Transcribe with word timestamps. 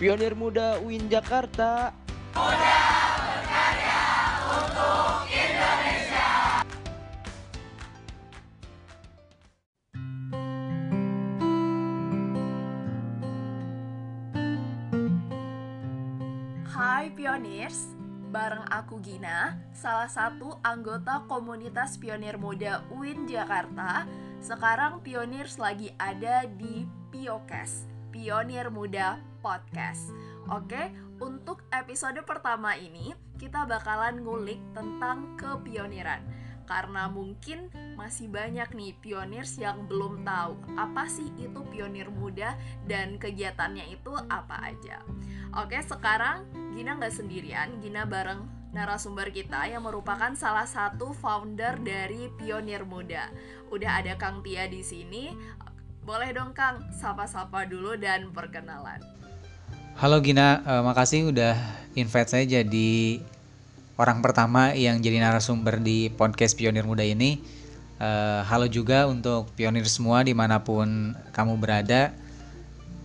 Pionir 0.00 0.32
Muda 0.32 0.80
UIN 0.80 1.06
Jakarta. 1.12 1.92
Muda 2.32 2.78
berkarya 3.20 4.00
untuk 4.48 5.28
Indonesia. 5.28 6.30
Hai 16.72 17.12
Pioneers, 17.12 17.92
bareng 18.32 18.64
aku 18.72 18.96
Gina, 19.04 19.60
salah 19.76 20.08
satu 20.08 20.56
anggota 20.64 21.28
komunitas 21.28 22.00
Pionir 22.00 22.40
Muda 22.40 22.82
UIN 22.90 23.28
Jakarta. 23.28 24.08
Sekarang 24.42 25.04
Pioneers 25.04 25.60
lagi 25.60 25.94
ada 26.00 26.48
di 26.48 26.88
Piokes, 27.14 27.91
Pionir 28.12 28.68
Muda 28.68 29.16
Podcast. 29.40 30.12
Oke, 30.52 30.92
untuk 31.16 31.64
episode 31.72 32.20
pertama 32.28 32.76
ini 32.76 33.16
kita 33.40 33.64
bakalan 33.64 34.20
ngulik 34.20 34.60
tentang 34.76 35.32
kepioniran. 35.40 36.20
Karena 36.68 37.08
mungkin 37.08 37.72
masih 37.96 38.28
banyak 38.28 38.68
nih 38.76 38.92
pioneers 39.00 39.56
yang 39.56 39.88
belum 39.88 40.28
tahu 40.28 40.76
apa 40.76 41.08
sih 41.08 41.32
itu 41.40 41.64
pionir 41.72 42.12
muda 42.12 42.54
dan 42.84 43.16
kegiatannya 43.16 43.96
itu 43.96 44.12
apa 44.28 44.60
aja. 44.60 45.00
Oke, 45.56 45.80
sekarang 45.80 46.44
Gina 46.76 47.00
nggak 47.00 47.16
sendirian, 47.16 47.80
Gina 47.80 48.04
bareng 48.04 48.62
narasumber 48.72 49.28
kita 49.28 49.68
yang 49.68 49.84
merupakan 49.84 50.32
salah 50.32 50.64
satu 50.64 51.12
founder 51.12 51.76
dari 51.80 52.32
Pionir 52.40 52.88
Muda. 52.88 53.28
Udah 53.68 54.00
ada 54.00 54.16
Kang 54.16 54.40
Tia 54.40 54.64
di 54.68 54.80
sini. 54.80 55.32
Boleh 56.02 56.34
dong 56.34 56.50
Kang, 56.50 56.82
sapa-sapa 56.98 57.62
dulu 57.62 57.94
dan 57.94 58.26
perkenalan. 58.34 58.98
Halo 59.94 60.18
Gina, 60.18 60.58
uh, 60.66 60.82
makasih 60.82 61.30
udah 61.30 61.54
invite 61.94 62.26
saya 62.26 62.42
jadi 62.42 63.22
orang 63.94 64.18
pertama 64.18 64.74
yang 64.74 64.98
jadi 64.98 65.22
narasumber 65.22 65.78
di 65.78 66.10
podcast 66.10 66.58
Pionir 66.58 66.82
Muda 66.82 67.06
ini. 67.06 67.38
Uh, 68.02 68.42
halo 68.50 68.66
juga 68.66 69.06
untuk 69.06 69.46
pionir 69.54 69.86
semua 69.86 70.26
di 70.26 70.34
mana 70.34 70.58
pun 70.58 71.14
kamu 71.30 71.54
berada. 71.62 72.10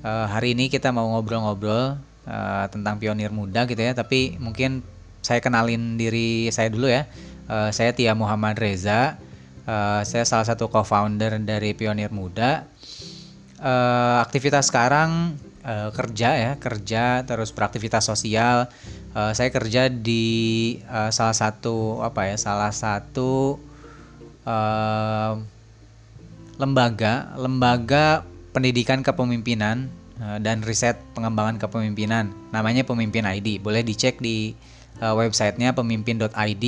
Uh, 0.02 0.26
hari 0.26 0.58
ini 0.58 0.66
kita 0.66 0.90
mau 0.90 1.06
ngobrol-ngobrol 1.14 2.02
uh, 2.26 2.66
tentang 2.74 2.98
pionir 2.98 3.30
muda 3.30 3.70
gitu 3.70 3.78
ya. 3.78 3.94
Tapi 3.94 4.42
mungkin 4.42 4.82
saya 5.22 5.38
kenalin 5.38 6.02
diri 6.02 6.50
saya 6.50 6.74
dulu 6.74 6.90
ya. 6.90 7.06
Uh, 7.46 7.70
saya 7.70 7.94
Tia 7.94 8.18
Muhammad 8.18 8.58
Reza. 8.58 9.22
Uh, 9.70 10.02
saya 10.02 10.26
salah 10.26 10.50
satu 10.50 10.66
co-founder 10.66 11.38
dari 11.46 11.78
Pionir 11.78 12.10
Muda. 12.10 12.66
Uh, 13.58 14.22
aktivitas 14.22 14.70
sekarang 14.70 15.34
uh, 15.66 15.90
kerja 15.90 16.30
ya 16.38 16.52
kerja 16.62 17.26
terus 17.26 17.50
beraktivitas 17.50 18.06
sosial. 18.06 18.70
Uh, 19.18 19.34
saya 19.34 19.50
kerja 19.50 19.90
di 19.90 20.78
uh, 20.86 21.10
salah 21.10 21.34
satu 21.34 22.06
apa 22.06 22.30
ya 22.30 22.38
salah 22.38 22.70
satu 22.70 23.58
uh, 24.46 25.42
lembaga 26.62 27.34
lembaga 27.34 28.22
pendidikan 28.54 29.02
kepemimpinan 29.02 29.90
uh, 30.22 30.38
dan 30.38 30.62
riset 30.62 31.02
pengembangan 31.18 31.58
kepemimpinan. 31.58 32.30
Namanya 32.54 32.86
Pemimpin 32.86 33.26
ID 33.26 33.58
boleh 33.58 33.82
dicek 33.82 34.22
di 34.22 34.54
uh, 35.02 35.18
websitenya 35.18 35.74
pemimpin.id 35.74 36.66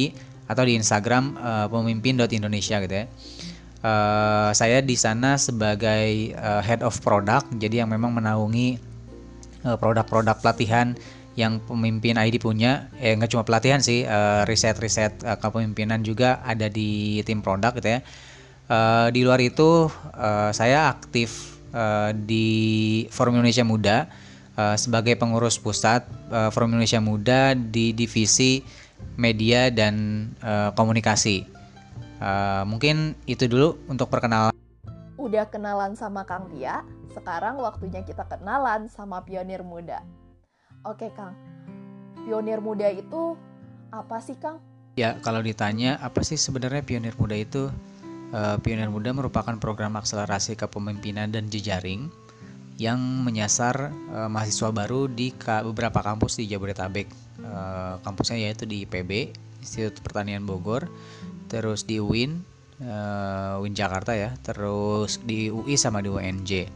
atau 0.50 0.64
di 0.66 0.74
Instagram 0.74 1.38
uh, 1.38 1.68
pemimpin.indonesia 1.70 2.82
gitu 2.82 2.96
ya 2.98 3.06
Uh, 3.80 4.52
saya 4.52 4.84
di 4.84 5.00
sana 5.00 5.40
sebagai 5.40 6.36
uh, 6.36 6.60
head 6.60 6.84
of 6.84 7.00
product, 7.00 7.48
jadi 7.56 7.84
yang 7.86 7.90
memang 7.96 8.12
menaungi 8.12 8.76
produk-produk 9.64 10.36
uh, 10.36 10.42
pelatihan 10.44 11.00
yang 11.40 11.64
pemimpin 11.64 12.20
ID 12.20 12.44
punya. 12.44 12.92
Eh 13.00 13.16
nggak 13.16 13.32
cuma 13.32 13.48
pelatihan 13.48 13.80
sih, 13.80 14.04
uh, 14.04 14.44
riset-riset 14.44 15.24
uh, 15.24 15.40
kepemimpinan 15.40 16.04
juga 16.04 16.44
ada 16.44 16.68
di 16.68 17.24
tim 17.24 17.40
produk 17.40 17.72
gitu 17.80 17.88
ya. 17.88 18.00
Uh, 18.70 19.08
di 19.16 19.24
luar 19.24 19.40
itu 19.40 19.88
uh, 20.14 20.52
saya 20.52 20.92
aktif 20.92 21.58
uh, 21.72 22.12
di 22.14 23.08
Forum 23.10 23.40
Indonesia 23.40 23.66
Muda 23.66 24.12
uh, 24.60 24.76
sebagai 24.76 25.16
pengurus 25.16 25.58
pusat 25.58 26.06
uh, 26.30 26.52
Forum 26.54 26.76
Indonesia 26.76 27.02
Muda 27.02 27.56
di 27.56 27.96
divisi 27.96 28.62
media 29.16 29.72
dan 29.72 30.28
uh, 30.44 30.76
komunikasi. 30.76 31.59
Uh, 32.20 32.68
mungkin 32.68 33.16
itu 33.26 33.48
dulu 33.48 33.80
untuk 33.88 34.12
perkenalan. 34.12 34.52
Udah 35.16 35.48
kenalan 35.48 35.96
sama 35.96 36.28
Kang 36.28 36.52
Tia, 36.52 36.84
sekarang 37.16 37.60
waktunya 37.60 38.04
kita 38.04 38.28
kenalan 38.28 38.92
sama 38.92 39.24
pionir 39.24 39.64
muda. 39.64 40.04
Oke 40.84 41.12
Kang, 41.16 41.36
pionir 42.24 42.60
muda 42.64 42.88
itu 42.92 43.36
apa 43.92 44.20
sih 44.24 44.36
Kang? 44.36 44.60
Ya 45.00 45.16
kalau 45.24 45.40
ditanya 45.40 45.96
apa 46.04 46.24
sih 46.28 46.36
sebenarnya 46.36 46.84
pionir 46.84 47.16
muda 47.16 47.36
itu? 47.36 47.72
Uh, 48.30 48.62
pionir 48.62 48.92
muda 48.94 49.10
merupakan 49.10 49.58
program 49.58 49.98
akselerasi 49.98 50.54
kepemimpinan 50.54 51.34
dan 51.34 51.50
jejaring 51.50 52.14
yang 52.80 53.02
menyasar 53.26 53.92
uh, 54.16 54.32
mahasiswa 54.32 54.72
baru 54.72 55.12
di 55.12 55.36
ka 55.36 55.68
beberapa 55.68 56.00
kampus 56.00 56.40
di 56.40 56.48
Jabodetabek. 56.48 57.12
Uh, 57.44 58.00
kampusnya 58.08 58.40
yaitu 58.40 58.64
di 58.64 58.88
IPB, 58.88 59.36
Institut 59.60 60.00
Pertanian 60.00 60.48
Bogor, 60.48 60.88
terus 61.50 61.84
di 61.84 61.98
UIN, 61.98 62.46
uh, 62.86 63.60
UIN 63.60 63.74
Jakarta 63.74 64.14
ya, 64.14 64.38
terus 64.46 65.20
di 65.26 65.50
UI 65.50 65.76
sama 65.76 66.00
di 66.00 66.08
UNJ. 66.14 66.70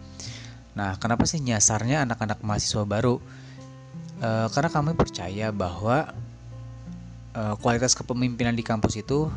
Nah, 0.73 0.97
kenapa 0.97 1.29
sih 1.29 1.38
nyasarnya 1.39 2.03
anak-anak 2.03 2.41
mahasiswa 2.41 2.83
baru? 2.83 3.22
Uh, 4.17 4.47
karena 4.50 4.69
kami 4.73 4.97
percaya 4.97 5.53
bahwa 5.53 6.12
uh, 7.38 7.56
kualitas 7.62 7.94
kepemimpinan 7.94 8.57
di 8.57 8.63
kampus 8.66 8.97
itu 8.97 9.29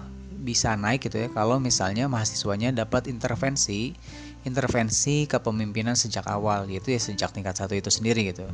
bisa 0.46 0.78
naik 0.78 1.10
gitu 1.10 1.26
ya 1.26 1.28
kalau 1.34 1.58
misalnya 1.58 2.06
mahasiswanya 2.06 2.70
dapat 2.70 3.10
intervensi 3.10 3.98
intervensi 4.46 5.26
kepemimpinan 5.26 5.98
sejak 5.98 6.22
awal 6.30 6.70
yaitu 6.70 6.94
ya 6.94 7.02
sejak 7.02 7.34
tingkat 7.34 7.58
satu 7.58 7.74
itu 7.74 7.90
sendiri 7.90 8.30
gitu 8.30 8.46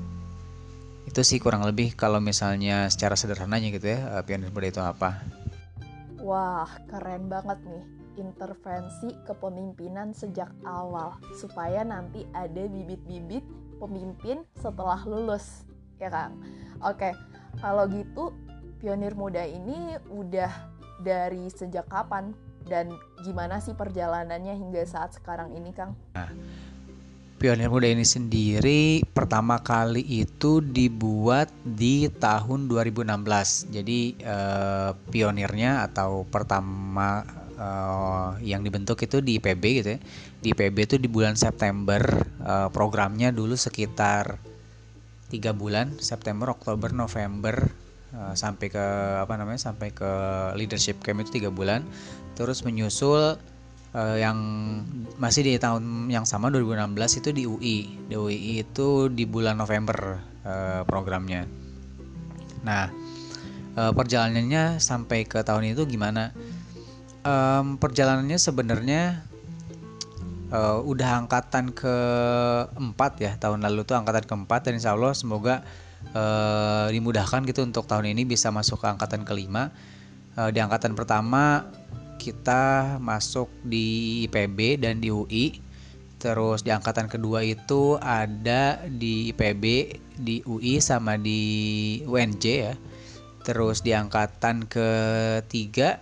itu 1.04 1.20
sih 1.20 1.36
kurang 1.36 1.68
lebih 1.68 1.92
kalau 1.92 2.16
misalnya 2.16 2.88
secara 2.88 3.12
sederhananya 3.12 3.68
gitu 3.76 3.92
ya 3.92 4.24
pionir 4.24 4.48
muda 4.48 4.72
itu 4.72 4.80
apa 4.80 5.20
Wah, 6.22 6.70
keren 6.86 7.26
banget 7.26 7.58
nih. 7.66 7.84
Intervensi 8.22 9.10
kepemimpinan 9.26 10.14
sejak 10.14 10.54
awal 10.62 11.18
supaya 11.34 11.82
nanti 11.82 12.22
ada 12.30 12.62
bibit-bibit 12.70 13.42
pemimpin 13.82 14.46
setelah 14.54 15.02
lulus, 15.02 15.66
ya 15.98 16.06
Kang. 16.12 16.38
Oke, 16.78 17.10
kalau 17.58 17.90
gitu 17.90 18.30
pionir 18.78 19.18
muda 19.18 19.42
ini 19.42 19.98
udah 20.14 20.50
dari 21.02 21.50
sejak 21.50 21.90
kapan 21.90 22.30
dan 22.70 22.94
gimana 23.26 23.58
sih 23.58 23.74
perjalanannya 23.74 24.54
hingga 24.54 24.86
saat 24.86 25.18
sekarang 25.18 25.50
ini, 25.58 25.74
Kang? 25.74 25.98
Nah, 26.14 26.30
Pionir 27.42 27.74
Muda 27.74 27.90
ini 27.90 28.06
sendiri 28.06 29.02
pertama 29.02 29.58
kali 29.58 29.98
itu 30.06 30.62
dibuat 30.62 31.50
di 31.66 32.06
tahun 32.06 32.70
2016. 32.70 33.02
Jadi 33.66 34.14
eh, 34.14 34.90
pionirnya 35.10 35.82
atau 35.82 36.22
pertama 36.22 37.26
eh, 37.58 38.46
yang 38.46 38.62
dibentuk 38.62 39.02
itu 39.02 39.18
di 39.18 39.42
IPB 39.42 39.64
gitu 39.82 39.88
ya. 39.90 40.00
Di 40.38 40.54
IPB 40.54 40.76
itu 40.86 40.96
di 41.02 41.10
bulan 41.10 41.34
September 41.34 41.98
eh, 42.46 42.70
programnya 42.70 43.34
dulu 43.34 43.58
sekitar 43.58 44.38
tiga 45.26 45.50
bulan 45.50 45.98
September, 45.98 46.46
Oktober, 46.54 46.94
November 46.94 47.58
eh, 48.14 48.34
sampai 48.38 48.70
ke 48.70 48.86
apa 49.18 49.34
namanya 49.34 49.58
sampai 49.58 49.90
ke 49.90 50.12
leadership 50.54 51.02
camp 51.02 51.18
itu 51.26 51.42
tiga 51.42 51.50
bulan. 51.50 51.82
Terus 52.38 52.62
menyusul 52.62 53.34
uh, 53.96 54.16
yang 54.18 54.38
masih 55.20 55.44
di 55.46 55.54
tahun 55.60 56.08
yang 56.08 56.24
sama 56.24 56.48
2016 56.50 57.20
itu 57.20 57.30
di 57.30 57.42
UI. 57.44 57.76
Di 58.08 58.14
UI 58.16 58.64
itu 58.64 59.12
di 59.12 59.24
bulan 59.28 59.60
November 59.60 60.20
uh, 60.44 60.82
programnya. 60.88 61.46
Nah, 62.64 62.90
uh, 63.76 63.92
perjalanannya 63.92 64.80
sampai 64.80 65.28
ke 65.28 65.40
tahun 65.44 65.76
itu 65.76 65.84
gimana? 65.86 66.32
Um, 67.22 67.78
perjalanannya 67.78 68.34
sebenarnya 68.34 69.22
uh, 70.50 70.82
udah 70.82 71.22
angkatan 71.22 71.70
keempat 71.70 73.12
ya 73.22 73.32
tahun 73.38 73.62
lalu 73.62 73.86
tuh 73.86 73.94
angkatan 73.94 74.26
keempat 74.26 74.66
dan 74.66 74.72
insya 74.74 74.98
Allah 74.98 75.14
semoga 75.14 75.62
uh, 76.18 76.90
dimudahkan 76.90 77.46
gitu 77.46 77.62
untuk 77.62 77.86
tahun 77.86 78.10
ini 78.10 78.26
bisa 78.26 78.50
masuk 78.50 78.82
ke 78.82 78.86
angkatan 78.90 79.22
kelima. 79.22 79.70
Uh, 80.32 80.48
di 80.48 80.58
angkatan 80.58 80.96
pertama 80.96 81.68
kita 82.22 82.96
masuk 83.02 83.50
di 83.66 84.22
IPB 84.30 84.78
dan 84.78 85.02
di 85.02 85.10
UI. 85.10 85.58
Terus 86.22 86.62
di 86.62 86.70
angkatan 86.70 87.10
kedua 87.10 87.42
itu 87.42 87.98
ada 87.98 88.78
di 88.86 89.34
IPB, 89.34 89.64
di 90.22 90.38
UI 90.46 90.78
sama 90.78 91.18
di 91.18 91.42
UNJ 92.06 92.44
ya. 92.46 92.74
Terus 93.42 93.82
di 93.82 93.90
angkatan 93.90 94.70
ketiga, 94.70 95.98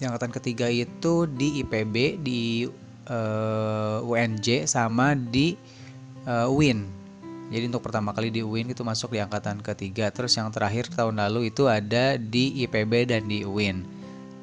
di 0.00 0.08
angkatan 0.08 0.32
ketiga 0.32 0.64
itu 0.72 1.28
di 1.28 1.60
IPB, 1.60 2.24
di 2.24 2.64
uh, 3.12 4.00
UNJ 4.00 4.64
sama 4.64 5.12
di 5.12 5.60
uh, 6.24 6.48
UIN. 6.48 6.88
Jadi 7.52 7.68
untuk 7.68 7.84
pertama 7.84 8.16
kali 8.16 8.32
di 8.32 8.40
UIN 8.40 8.72
itu 8.72 8.80
masuk 8.80 9.12
di 9.12 9.20
angkatan 9.20 9.60
ketiga. 9.60 10.08
Terus 10.08 10.32
yang 10.40 10.48
terakhir 10.48 10.88
tahun 10.88 11.20
lalu 11.20 11.52
itu 11.52 11.68
ada 11.68 12.16
di 12.16 12.64
IPB 12.64 13.12
dan 13.12 13.28
di 13.28 13.44
UIN. 13.44 13.99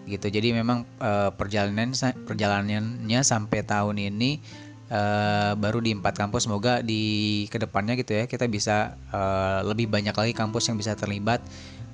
Gitu. 0.07 0.31
Jadi 0.31 0.56
memang 0.56 0.88
uh, 1.04 1.36
perjalanan 1.36 1.92
perjalanannya 2.24 3.21
sampai 3.21 3.59
tahun 3.68 4.00
ini 4.00 4.39
uh, 4.88 5.54
baru 5.59 5.83
di 5.83 5.92
empat 5.92 6.15
kampus. 6.15 6.48
Semoga 6.48 6.80
di 6.80 7.45
ke 7.51 7.59
depannya 7.59 8.00
gitu 8.00 8.15
ya 8.15 8.24
kita 8.25 8.48
bisa 8.48 8.95
uh, 9.12 9.68
lebih 9.68 9.92
banyak 9.92 10.15
lagi 10.15 10.31
kampus 10.31 10.71
yang 10.71 10.80
bisa 10.80 10.95
terlibat 10.95 11.44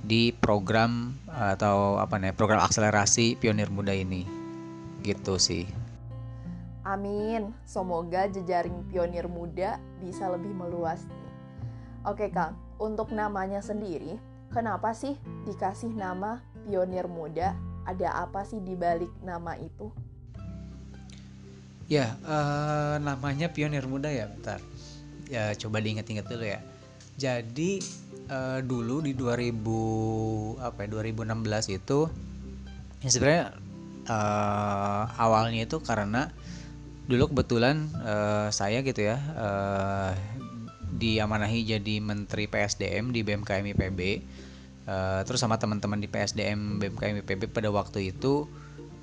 di 0.03 0.35
program 0.35 1.15
atau 1.31 1.97
apa 1.97 2.19
nih 2.21 2.35
program 2.37 2.61
akselerasi 2.61 3.41
pionir 3.41 3.73
muda 3.73 3.97
ini. 3.97 4.29
Gitu 5.01 5.41
sih. 5.41 5.65
Amin. 6.83 7.55
Semoga 7.63 8.27
jejaring 8.27 8.85
pionir 8.91 9.25
muda 9.31 9.79
bisa 10.03 10.27
lebih 10.29 10.51
meluas 10.51 11.01
nih. 11.07 11.31
Oke 12.03 12.27
Kang, 12.27 12.59
untuk 12.75 13.15
namanya 13.15 13.63
sendiri, 13.63 14.19
kenapa 14.51 14.91
sih 14.91 15.15
dikasih 15.47 15.95
nama 15.95 16.43
pionir 16.67 17.07
muda? 17.07 17.55
Ada 17.83 18.27
apa 18.27 18.47
sih 18.47 18.63
di 18.63 18.73
balik 18.75 19.11
nama 19.23 19.59
itu? 19.59 19.91
Ya, 21.91 22.15
uh, 22.23 22.95
namanya 23.03 23.51
pionir 23.51 23.83
muda 23.85 24.07
ya, 24.07 24.31
bentar. 24.31 24.63
Ya, 25.27 25.51
coba 25.59 25.83
diingat-ingat 25.83 26.25
dulu 26.25 26.45
ya. 26.47 26.63
Jadi 27.19 27.83
uh, 28.31 28.59
dulu 28.63 29.03
di 29.03 29.13
2000 29.13 30.63
apa 30.63 30.79
ya 30.85 30.87
2016 30.89 31.77
itu 31.77 31.99
ya 33.03 33.09
sebenarnya 33.11 33.45
uh, 34.07 35.03
awalnya 35.19 35.67
itu 35.67 35.77
karena 35.83 36.31
dulu 37.03 37.35
kebetulan 37.35 37.91
uh, 37.99 38.47
saya 38.47 38.79
gitu 38.79 39.03
ya 39.03 39.19
uh, 39.35 40.11
diamanahi 40.95 41.67
jadi 41.67 41.95
menteri 41.99 42.47
PSDM 42.47 43.11
di 43.11 43.27
BMKM 43.27 43.65
IPB 43.75 43.99
uh, 44.87 45.21
terus 45.27 45.39
sama 45.41 45.59
teman-teman 45.59 45.99
di 45.99 46.07
PSDM 46.07 46.79
BMKM 46.79 47.23
IPB 47.25 47.51
pada 47.51 47.69
waktu 47.69 48.15
itu 48.15 48.47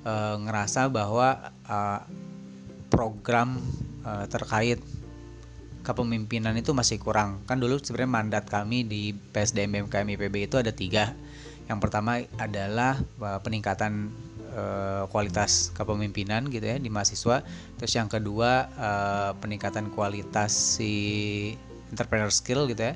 uh, 0.05 0.35
ngerasa 0.41 0.89
bahwa 0.89 1.53
uh, 1.67 2.01
program 2.91 3.61
uh, 4.03 4.25
terkait 4.27 4.81
kepemimpinan 5.81 6.53
itu 6.57 6.77
masih 6.77 7.01
kurang 7.01 7.41
kan 7.49 7.57
dulu 7.57 7.81
sebenarnya 7.81 8.11
mandat 8.13 8.45
kami 8.45 8.85
di 8.85 9.17
PSDM 9.33 9.89
BMKM 9.89 10.07
IPB 10.13 10.35
itu 10.45 10.55
ada 10.61 10.69
tiga 10.69 11.17
yang 11.65 11.79
pertama 11.79 12.19
adalah 12.37 12.99
peningkatan 13.41 14.11
uh, 14.55 15.03
kualitas 15.07 15.71
kepemimpinan 15.75 16.47
gitu 16.51 16.67
ya 16.67 16.77
di 16.77 16.91
mahasiswa. 16.91 17.43
Terus 17.79 17.93
yang 17.95 18.11
kedua 18.11 18.67
uh, 18.75 19.31
peningkatan 19.39 19.91
kualitas 19.95 20.51
si 20.51 20.93
entrepreneur 21.91 22.31
skill 22.31 22.67
gitu 22.67 22.91
ya. 22.91 22.93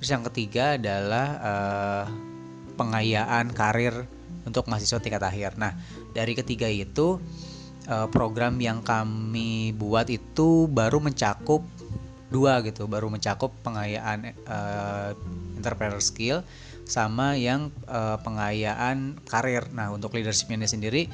Terus 0.00 0.10
yang 0.12 0.24
ketiga 0.28 0.76
adalah 0.76 1.26
uh, 1.40 2.04
pengayaan 2.78 3.50
karir 3.50 4.06
untuk 4.46 4.70
mahasiswa 4.70 5.02
tingkat 5.02 5.20
akhir. 5.20 5.58
Nah, 5.58 5.74
dari 6.14 6.38
ketiga 6.38 6.70
itu 6.70 7.18
uh, 7.90 8.06
program 8.08 8.56
yang 8.62 8.80
kami 8.86 9.74
buat 9.74 10.06
itu 10.06 10.70
baru 10.70 11.02
mencakup 11.02 11.66
dua 12.30 12.60
gitu, 12.62 12.86
baru 12.86 13.10
mencakup 13.10 13.50
pengayaan 13.66 14.36
uh, 14.46 15.12
entrepreneur 15.58 16.00
skill 16.00 16.40
sama 16.88 17.36
yang 17.36 17.68
uh, 17.90 18.16
pengayaan 18.24 19.20
karir. 19.28 19.68
Nah, 19.74 19.92
untuk 19.92 20.16
leadership 20.16 20.48
ini 20.48 20.64
sendiri 20.64 21.10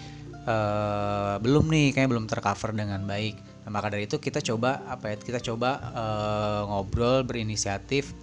uh, 0.46 1.40
belum 1.42 1.66
nih, 1.70 1.90
kayak 1.96 2.10
belum 2.10 2.30
tercover 2.30 2.70
dengan 2.70 3.02
baik. 3.02 3.34
Nah, 3.66 3.70
maka 3.72 3.90
dari 3.90 4.06
itu 4.06 4.20
kita 4.20 4.44
coba 4.44 4.84
apa 4.86 5.10
ya? 5.10 5.16
Kita 5.18 5.40
coba 5.40 5.80
uh, 5.94 6.60
ngobrol, 6.70 7.26
berinisiatif. 7.26 8.14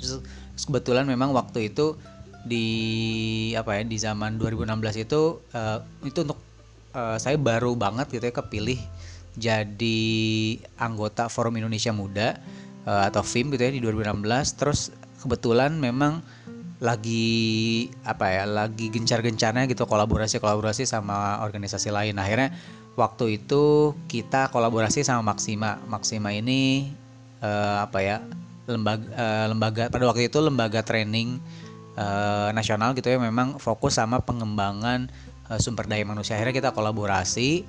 Terus, 0.00 0.24
kebetulan 0.60 1.04
memang 1.08 1.32
waktu 1.32 1.72
itu 1.72 1.96
di 2.44 2.66
apa 3.52 3.80
ya 3.80 3.82
di 3.84 3.96
zaman 4.00 4.40
2016 4.40 5.04
itu 5.04 5.40
uh, 5.52 5.78
itu 6.06 6.24
untuk 6.24 6.40
uh, 6.96 7.20
saya 7.20 7.36
baru 7.36 7.76
banget 7.76 8.08
gitu 8.10 8.24
ya 8.24 8.34
kepilih 8.34 8.80
jadi 9.36 10.00
anggota 10.80 11.28
Forum 11.30 11.60
Indonesia 11.60 11.92
Muda 11.92 12.40
uh, 12.88 13.02
atau 13.06 13.20
FIM 13.22 13.52
gitu 13.54 13.62
ya 13.62 13.72
di 13.72 13.80
2016 13.84 14.58
terus 14.58 14.90
kebetulan 15.20 15.76
memang 15.76 16.24
lagi 16.80 17.86
apa 18.08 18.24
ya 18.32 18.44
lagi 18.48 18.88
gencar-gencarnya 18.88 19.68
gitu 19.68 19.84
kolaborasi-kolaborasi 19.84 20.88
sama 20.88 21.44
organisasi 21.44 21.92
lain. 21.92 22.16
Akhirnya 22.16 22.56
waktu 22.96 23.36
itu 23.36 23.92
kita 24.08 24.48
kolaborasi 24.48 25.04
sama 25.04 25.36
Maksima 25.36 25.76
Maksima 25.86 26.32
ini 26.32 26.88
uh, 27.44 27.84
apa 27.84 28.00
ya 28.00 28.16
lembaga 28.64 29.06
uh, 29.12 29.46
lembaga 29.52 29.82
pada 29.92 30.08
waktu 30.08 30.32
itu 30.32 30.40
lembaga 30.40 30.80
training 30.80 31.36
uh, 32.00 32.48
nasional 32.56 32.96
gitu 32.96 33.12
ya 33.12 33.20
memang 33.20 33.60
fokus 33.60 34.00
sama 34.00 34.24
pengembangan 34.24 35.12
uh, 35.52 35.60
sumber 35.60 35.84
daya 35.84 36.02
manusia. 36.08 36.40
Akhirnya 36.40 36.56
kita 36.56 36.70
kolaborasi 36.72 37.68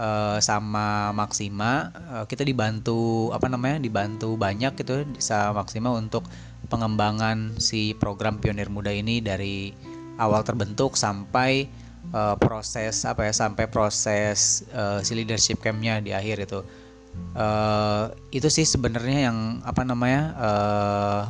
uh, 0.00 0.38
sama 0.40 1.12
Maksima 1.12 1.92
uh, 1.92 2.24
kita 2.24 2.42
dibantu 2.42 3.28
apa 3.36 3.52
namanya 3.52 3.76
dibantu 3.84 4.40
banyak 4.40 4.72
gitu 4.80 5.04
sama 5.20 5.60
Maksima 5.64 5.92
untuk 5.92 6.24
pengembangan 6.72 7.60
si 7.60 7.92
program 7.94 8.40
Pionir 8.40 8.72
Muda 8.72 8.90
ini 8.90 9.20
dari 9.20 9.70
awal 10.16 10.42
terbentuk 10.42 10.96
sampai 10.96 11.68
uh, 12.16 12.34
proses 12.40 13.04
apa 13.04 13.28
ya 13.28 13.32
sampai 13.36 13.68
proses 13.68 14.64
uh, 14.72 15.04
si 15.04 15.12
leadership 15.14 15.60
campnya 15.60 16.00
di 16.00 16.16
akhir 16.16 16.48
itu. 16.48 16.60
Uh, 17.32 18.12
itu 18.28 18.44
sih 18.52 18.68
sebenarnya 18.68 19.32
yang 19.32 19.64
apa 19.64 19.88
namanya 19.88 20.36
uh, 20.36 21.22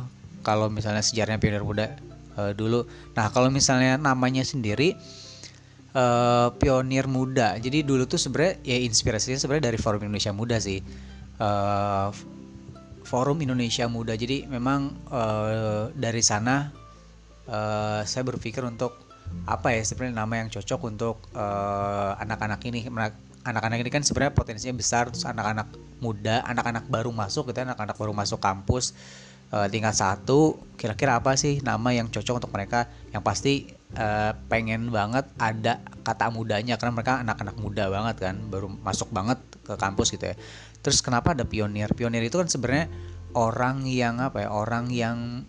kalau 0.43 0.67
misalnya 0.67 0.99
sejarahnya 0.99 1.39
Pionir 1.39 1.63
Muda 1.63 1.95
uh, 2.37 2.53
dulu. 2.53 2.85
Nah 3.17 3.33
kalau 3.33 3.49
misalnya 3.49 3.97
namanya 3.97 4.45
sendiri 4.45 4.93
uh, 5.97 6.53
Pionir 6.55 7.09
Muda. 7.09 7.57
Jadi 7.57 7.81
dulu 7.81 8.05
tuh 8.05 8.21
sebenarnya 8.21 8.61
ya 8.61 8.77
inspirasinya 8.79 9.41
sebenarnya 9.41 9.73
dari 9.73 9.79
Forum 9.81 10.01
Indonesia 10.05 10.31
Muda 10.31 10.57
sih. 10.61 10.79
Uh, 11.41 12.13
Forum 13.07 13.39
Indonesia 13.39 13.87
Muda. 13.87 14.13
Jadi 14.19 14.45
memang 14.45 14.91
uh, 15.09 15.89
dari 15.95 16.19
sana 16.19 16.69
uh, 17.47 18.03
saya 18.03 18.23
berpikir 18.27 18.61
untuk 18.67 19.07
apa 19.43 19.75
ya 19.75 19.83
sebenarnya 19.83 20.23
nama 20.23 20.33
yang 20.39 20.49
cocok 20.51 20.81
untuk 20.87 21.15
anak-anak 22.19 22.59
uh, 22.63 22.69
ini. 22.69 22.87
Anak-anak 23.47 23.79
ini 23.79 23.87
kan 23.87 24.03
sebenarnya 24.03 24.35
potensinya 24.35 24.75
besar, 24.75 25.07
terus 25.07 25.23
anak-anak 25.23 25.71
muda, 26.03 26.43
anak-anak 26.51 26.91
baru 26.91 27.15
masuk 27.15 27.47
gitu, 27.47 27.63
ya, 27.63 27.71
anak-anak 27.71 27.95
baru 27.95 28.11
masuk 28.11 28.43
kampus 28.43 28.91
uh, 29.53 29.67
tingkat 29.67 29.95
satu. 29.95 30.57
Kira-kira 30.77 31.17
apa 31.17 31.33
sih 31.35 31.59
nama 31.65 31.89
yang 31.93 32.07
cocok 32.13 32.43
untuk 32.43 32.51
mereka? 32.53 32.85
Yang 33.09 33.23
pasti 33.23 33.53
uh, 33.97 34.31
pengen 34.47 34.93
banget 34.93 35.25
ada 35.41 35.81
kata 36.05 36.29
mudanya 36.31 36.77
karena 36.79 36.93
mereka 36.93 37.13
anak-anak 37.25 37.55
muda 37.59 37.89
banget 37.89 38.15
kan, 38.21 38.35
baru 38.47 38.69
masuk 38.69 39.11
banget 39.11 39.41
ke 39.67 39.73
kampus 39.75 40.15
gitu 40.15 40.31
ya 40.31 40.35
terus 40.87 41.03
kenapa 41.03 41.35
ada 41.35 41.43
pionir 41.43 41.91
pionir 41.91 42.23
itu 42.23 42.39
kan 42.39 42.47
sebenarnya 42.47 42.87
orang 43.35 43.83
yang 43.83 44.23
apa 44.23 44.47
ya 44.47 44.49
orang 44.55 44.87
yang 44.87 45.43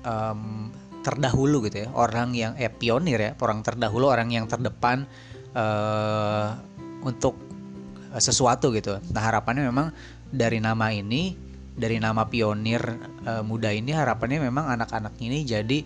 um, 0.00 0.72
terdahulu 1.04 1.68
gitu 1.68 1.84
ya 1.84 1.88
orang 1.92 2.32
yang 2.32 2.56
eh 2.56 2.72
pionir 2.72 3.20
ya 3.20 3.30
orang 3.36 3.60
terdahulu 3.60 4.08
orang 4.08 4.32
yang 4.32 4.48
terdepan 4.48 5.04
uh, 5.52 6.56
untuk 7.04 7.36
sesuatu 8.16 8.72
gitu 8.72 8.96
nah 9.12 9.28
harapannya 9.28 9.68
memang 9.68 9.92
dari 10.32 10.56
nama 10.56 10.88
ini 10.88 11.51
dari 11.72 11.96
nama 11.96 12.28
pionir 12.28 12.82
uh, 13.24 13.40
muda 13.40 13.72
ini 13.72 13.96
harapannya 13.96 14.44
memang 14.44 14.76
anak-anak 14.76 15.16
ini 15.24 15.44
jadi 15.48 15.84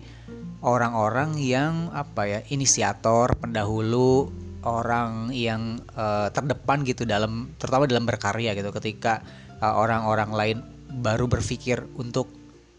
orang-orang 0.61 1.37
yang 1.37 1.93
apa 1.93 2.27
ya 2.27 2.39
inisiator 2.49 3.37
pendahulu 3.37 4.27
orang 4.65 5.31
yang 5.31 5.79
uh, 5.95 6.27
terdepan 6.33 6.83
gitu 6.83 7.07
dalam 7.07 7.53
terutama 7.55 7.87
dalam 7.87 8.03
berkarya 8.03 8.51
gitu. 8.57 8.73
Ketika 8.73 9.23
eh, 9.61 9.73
orang-orang 9.73 10.31
lain 10.33 10.57
baru 10.99 11.29
berpikir 11.29 11.87
untuk 11.95 12.27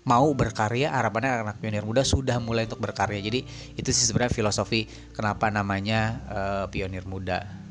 mau 0.09 0.29
berkarya 0.33 0.93
harapannya 0.93 1.45
anak 1.45 1.61
pionir 1.61 1.85
muda 1.85 2.05
sudah 2.05 2.41
mulai 2.41 2.69
untuk 2.69 2.81
berkarya. 2.83 3.21
Jadi 3.25 3.41
itu 3.77 3.89
sih 3.93 4.05
sebenarnya 4.09 4.37
filosofi 4.37 4.89
kenapa 5.13 5.49
namanya 5.49 6.01
uh, 6.29 6.65
pionir 6.69 7.05
muda 7.05 7.68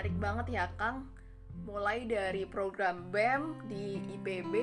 menarik 0.00 0.16
banget 0.16 0.46
ya 0.56 0.64
Kang 0.80 1.12
mulai 1.68 2.08
dari 2.08 2.48
program 2.48 3.12
BEM 3.12 3.68
di 3.68 4.00
IPB 4.16 4.54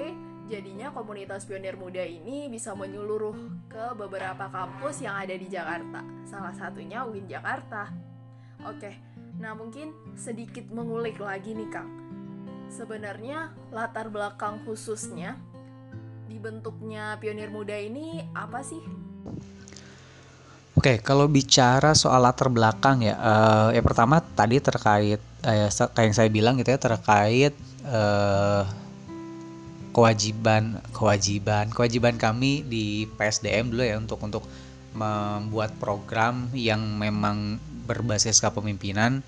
Jadinya 0.50 0.90
komunitas 0.90 1.46
pionir 1.46 1.78
muda 1.78 2.02
ini 2.02 2.50
bisa 2.50 2.74
menyeluruh 2.74 3.38
ke 3.70 3.94
beberapa 3.94 4.50
kampus 4.50 5.06
yang 5.06 5.14
ada 5.14 5.38
di 5.38 5.46
Jakarta. 5.46 6.02
Salah 6.26 6.56
satunya 6.58 7.06
UIN 7.06 7.30
Jakarta. 7.30 7.92
Oke, 8.66 8.98
nah 9.38 9.54
mungkin 9.54 9.94
sedikit 10.18 10.66
mengulik 10.74 11.22
lagi 11.22 11.54
nih 11.54 11.70
Kang. 11.70 11.92
Sebenarnya 12.74 13.54
latar 13.70 14.10
belakang 14.10 14.64
khususnya 14.66 15.38
dibentuknya 16.32 17.20
pionir 17.22 17.54
muda 17.54 17.78
ini 17.78 18.26
apa 18.34 18.64
sih? 18.66 18.82
Oke, 20.78 21.02
kalau 21.02 21.26
bicara 21.26 21.98
soal 21.98 22.22
latar 22.22 22.54
belakang 22.54 23.02
ya, 23.02 23.18
uh, 23.18 23.70
ya 23.74 23.82
pertama 23.82 24.22
tadi 24.22 24.62
terkait 24.62 25.18
uh, 25.42 25.70
kayak 25.74 26.06
yang 26.06 26.14
saya 26.14 26.30
bilang 26.30 26.54
gitu 26.62 26.70
ya 26.70 26.78
terkait 26.78 27.58
uh, 27.90 28.62
kewajiban 29.90 30.78
kewajiban 30.94 31.74
kewajiban 31.74 32.22
kami 32.22 32.62
di 32.62 33.10
PSDM 33.18 33.74
dulu 33.74 33.82
ya 33.82 33.98
untuk 33.98 34.22
untuk 34.22 34.46
membuat 34.94 35.74
program 35.82 36.46
yang 36.54 36.78
memang 37.02 37.58
berbasis 37.90 38.38
kepemimpinan 38.38 39.26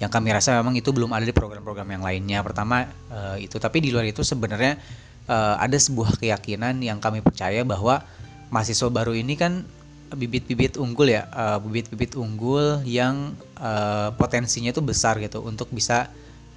yang 0.00 0.08
kami 0.08 0.32
rasa 0.32 0.56
memang 0.56 0.72
itu 0.72 0.88
belum 0.88 1.12
ada 1.12 1.28
di 1.28 1.34
program-program 1.36 2.00
yang 2.00 2.04
lainnya. 2.06 2.40
Pertama 2.40 2.88
uh, 3.12 3.36
itu, 3.36 3.60
tapi 3.60 3.84
di 3.84 3.92
luar 3.92 4.08
itu 4.08 4.24
sebenarnya 4.24 4.80
uh, 5.28 5.60
ada 5.60 5.76
sebuah 5.76 6.16
keyakinan 6.16 6.80
yang 6.80 6.96
kami 6.96 7.20
percaya 7.20 7.60
bahwa 7.66 8.00
mahasiswa 8.48 8.88
baru 8.88 9.12
ini 9.12 9.36
kan 9.36 9.68
bibit-bibit 10.12 10.80
unggul 10.80 11.12
ya, 11.12 11.28
uh, 11.32 11.58
bibit-bibit 11.60 12.16
unggul 12.16 12.80
yang 12.84 13.36
uh, 13.60 14.12
potensinya 14.16 14.72
itu 14.72 14.80
besar 14.80 15.20
gitu 15.20 15.44
untuk 15.44 15.68
bisa 15.68 16.08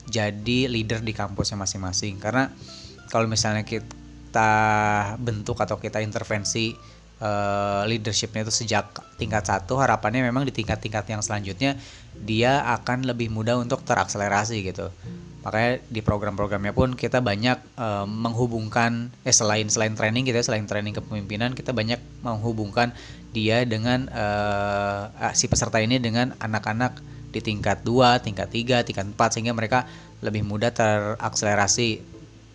jadi 0.08 0.72
leader 0.72 1.04
di 1.04 1.12
kampusnya 1.12 1.60
masing-masing. 1.60 2.20
Karena 2.22 2.48
kalau 3.12 3.28
misalnya 3.28 3.68
kita 3.68 4.54
bentuk 5.20 5.60
atau 5.60 5.76
kita 5.76 6.00
intervensi 6.00 6.72
uh, 7.20 7.84
leadershipnya 7.88 8.48
itu 8.48 8.54
sejak 8.54 8.92
tingkat 9.20 9.44
satu, 9.44 9.76
harapannya 9.80 10.24
memang 10.24 10.48
di 10.48 10.54
tingkat-tingkat 10.56 11.12
yang 11.12 11.20
selanjutnya 11.20 11.76
dia 12.16 12.64
akan 12.78 13.08
lebih 13.08 13.34
mudah 13.34 13.58
untuk 13.58 13.82
terakselerasi 13.84 14.62
gitu 14.62 14.92
makanya 15.42 15.82
di 15.90 16.06
program-programnya 16.06 16.70
pun 16.70 16.94
kita 16.94 17.18
banyak 17.18 17.58
uh, 17.74 18.06
menghubungkan 18.06 19.10
eh 19.26 19.34
selain 19.34 19.66
selain 19.74 19.98
training 19.98 20.30
kita 20.30 20.46
selain 20.46 20.70
training 20.70 20.94
kepemimpinan 20.94 21.58
kita 21.58 21.74
banyak 21.74 21.98
menghubungkan 22.22 22.94
dia 23.34 23.66
dengan 23.66 24.06
uh, 24.14 25.10
si 25.34 25.50
peserta 25.50 25.82
ini 25.82 25.98
dengan 25.98 26.38
anak-anak 26.38 27.00
di 27.32 27.40
tingkat 27.40 27.82
2, 27.88 28.28
tingkat 28.28 28.52
3, 28.52 28.84
tingkat 28.84 29.06
4 29.08 29.34
sehingga 29.34 29.56
mereka 29.56 29.88
lebih 30.20 30.44
mudah 30.44 30.70
terakselerasi 30.76 31.90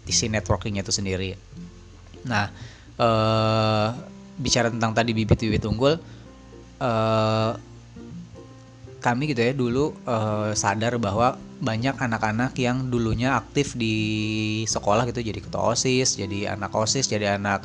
di 0.07 0.12
si 0.12 0.28
networkingnya 0.28 0.85
itu 0.85 0.93
sendiri. 0.93 1.33
Nah, 2.28 2.52
uh, 3.00 3.88
bicara 4.37 4.69
tentang 4.69 4.93
tadi 4.93 5.16
bibit-bibit 5.16 5.64
unggul 5.64 5.97
uh, 6.78 7.50
kami 9.06 9.30
gitu 9.30 9.46
ya 9.46 9.54
dulu 9.54 9.94
uh, 10.02 10.50
sadar 10.58 10.98
bahwa 10.98 11.38
banyak 11.62 11.94
anak-anak 11.94 12.58
yang 12.58 12.90
dulunya 12.90 13.38
aktif 13.38 13.78
di 13.78 13.94
sekolah 14.66 15.06
gitu 15.06 15.22
jadi 15.22 15.38
ketua 15.38 15.70
osis 15.70 16.18
jadi 16.18 16.58
anak 16.58 16.75
osis 16.75 17.06
jadi 17.06 17.38
anak 17.38 17.62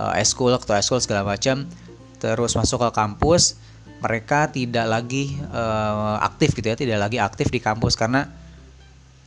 uh, 0.00 0.16
eskul 0.16 0.56
ketua 0.56 0.80
eskul 0.80 0.96
segala 1.04 1.28
macam 1.28 1.68
terus 2.16 2.56
masuk 2.56 2.88
ke 2.88 2.90
kampus 2.96 3.60
mereka 4.00 4.48
tidak 4.48 4.88
lagi 4.88 5.36
uh, 5.52 6.16
aktif 6.24 6.56
gitu 6.56 6.72
ya 6.72 6.76
tidak 6.80 6.98
lagi 7.04 7.20
aktif 7.20 7.52
di 7.52 7.60
kampus 7.60 7.92
karena 7.92 8.24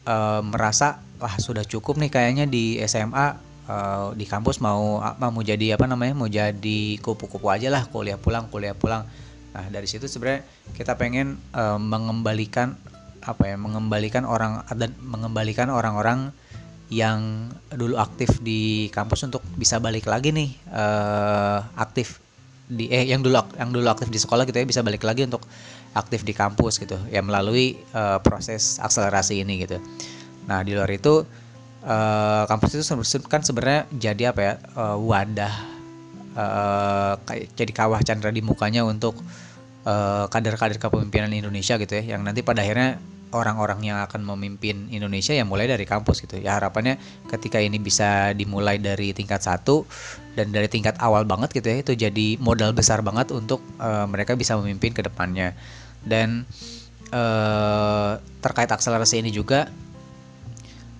uh, 0.09 0.41
merasa 0.41 0.97
wah 1.21 1.37
sudah 1.37 1.61
cukup 1.61 2.01
nih 2.01 2.09
kayaknya 2.09 2.49
di 2.49 2.81
SMA 2.89 3.37
uh, 3.69 4.15
di 4.17 4.25
kampus 4.25 4.57
mau 4.57 4.99
mau 5.19 5.43
jadi 5.43 5.77
apa 5.77 5.85
namanya 5.85 6.13
mau 6.17 6.27
jadi 6.31 6.97
kupu-kupu 6.99 7.47
aja 7.51 7.69
lah 7.69 7.85
kuliah 7.87 8.17
pulang 8.17 8.49
kuliah 8.49 8.73
pulang 8.73 9.05
Nah 9.51 9.65
dari 9.67 9.87
situ 9.87 10.07
sebenarnya 10.07 10.47
kita 10.75 10.95
pengen 10.95 11.39
uh, 11.51 11.79
mengembalikan 11.79 12.75
apa 13.21 13.53
ya 13.53 13.55
mengembalikan 13.59 14.25
orang 14.25 14.65
dan 14.73 14.97
mengembalikan 14.97 15.69
orang-orang 15.69 16.33
yang 16.91 17.47
dulu 17.71 17.95
aktif 17.95 18.43
di 18.43 18.91
kampus 18.91 19.23
untuk 19.23 19.39
bisa 19.55 19.79
balik 19.79 20.09
lagi 20.09 20.35
nih 20.35 20.51
uh, 20.75 21.63
aktif 21.79 22.19
di 22.67 22.91
eh 22.91 23.07
yang 23.07 23.23
dulu 23.23 23.35
yang 23.55 23.71
dulu 23.71 23.87
aktif 23.91 24.11
di 24.11 24.19
sekolah 24.19 24.43
gitu 24.47 24.59
ya 24.59 24.67
bisa 24.67 24.83
balik 24.83 25.03
lagi 25.03 25.23
untuk 25.23 25.43
aktif 25.95 26.23
di 26.23 26.31
kampus 26.35 26.79
gitu 26.79 26.99
ya 27.11 27.23
melalui 27.23 27.79
uh, 27.95 28.19
proses 28.23 28.79
akselerasi 28.79 29.43
ini 29.43 29.67
gitu. 29.67 29.79
Nah 30.47 30.63
di 30.63 30.75
luar 30.75 30.87
itu 30.91 31.23
uh, 31.83 32.43
kampus 32.47 32.79
itu 32.79 32.83
kan 33.27 33.43
sebenarnya 33.43 33.87
jadi 33.91 34.23
apa 34.31 34.39
ya 34.39 34.53
uh, 34.75 34.97
wadah 34.99 35.80
uh, 36.35 37.15
jadi 37.55 37.71
kawah 37.71 38.01
chandra 38.03 38.31
di 38.31 38.43
mukanya 38.43 38.83
untuk 38.85 39.17
kader 39.81 40.29
kader-kader 40.29 40.77
kepemimpinan 40.77 41.33
Indonesia 41.33 41.73
gitu 41.81 41.93
ya. 41.97 42.13
Yang 42.13 42.21
nanti 42.21 42.39
pada 42.45 42.61
akhirnya 42.61 43.01
orang-orang 43.31 43.81
yang 43.81 43.97
akan 44.03 44.21
memimpin 44.27 44.91
Indonesia 44.91 45.33
ya 45.33 45.47
mulai 45.47 45.65
dari 45.65 45.87
kampus 45.87 46.21
gitu. 46.21 46.37
Ya 46.37 46.59
harapannya 46.59 46.99
ketika 47.31 47.57
ini 47.57 47.79
bisa 47.79 48.35
dimulai 48.35 48.77
dari 48.77 49.15
tingkat 49.15 49.41
satu 49.41 49.87
dan 50.35 50.51
dari 50.53 50.67
tingkat 50.69 50.99
awal 50.99 51.25
banget 51.25 51.51
gitu 51.55 51.67
ya 51.71 51.77
itu 51.81 51.93
jadi 51.95 52.37
modal 52.37 52.75
besar 52.75 53.01
banget 53.01 53.31
untuk 53.33 53.63
uh, 53.79 54.05
mereka 54.05 54.37
bisa 54.37 54.53
memimpin 54.59 54.93
ke 54.93 55.01
depannya. 55.01 55.55
Dan 56.05 56.45
uh, 57.09 58.19
terkait 58.43 58.69
akselerasi 58.69 59.23
ini 59.23 59.31
juga 59.33 59.71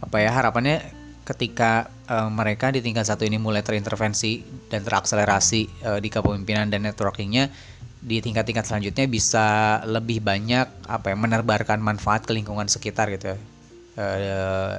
apa 0.01 0.17
ya 0.17 0.33
harapannya 0.33 0.81
ketika 1.21 1.93
uh, 2.11 2.27
mereka 2.27 2.75
di 2.75 2.83
tingkat 2.83 3.07
satu 3.07 3.23
ini 3.23 3.39
mulai 3.39 3.63
terintervensi 3.63 4.43
dan 4.67 4.83
terakselerasi 4.83 5.87
uh, 5.87 5.99
di 6.03 6.11
kepemimpinan 6.11 6.67
dan 6.67 6.83
networkingnya. 6.83 7.47
Di 8.01 8.17
tingkat-tingkat 8.17 8.65
selanjutnya 8.65 9.05
bisa 9.05 9.77
lebih 9.85 10.25
banyak 10.25 10.65
apa 10.89 11.13
ya 11.13 11.15
menebarkan 11.15 11.77
manfaat 11.79 12.25
ke 12.25 12.33
lingkungan 12.35 12.65
sekitar 12.67 13.07
gitu 13.13 13.37
ya. 13.37 13.37
Uh, 13.95 14.75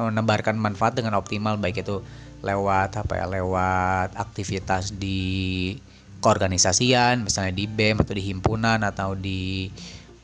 menebarkan 0.00 0.56
manfaat 0.56 0.96
dengan 0.96 1.18
optimal 1.20 1.60
baik 1.60 1.84
itu 1.84 2.00
lewat 2.40 2.96
apa 2.96 3.20
ya 3.20 3.26
lewat 3.28 4.16
aktivitas 4.16 4.96
di 4.96 5.76
keorganisasian 6.24 7.20
misalnya 7.20 7.52
di 7.52 7.68
BEM 7.68 8.00
atau 8.00 8.16
di 8.16 8.24
himpunan 8.24 8.80
atau 8.80 9.12
di 9.12 9.68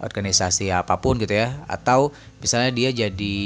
organisasi 0.01 0.73
apa 0.73 0.97
pun 1.03 1.19
gitu 1.21 1.35
ya. 1.35 1.53
Atau 1.67 2.15
misalnya 2.41 2.71
dia 2.73 2.91
jadi 2.95 3.37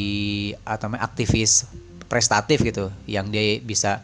atau 0.63 0.93
aktivis 1.01 1.67
prestatif 2.11 2.67
gitu 2.67 2.91
yang 3.07 3.31
dia 3.31 3.63
bisa 3.63 4.03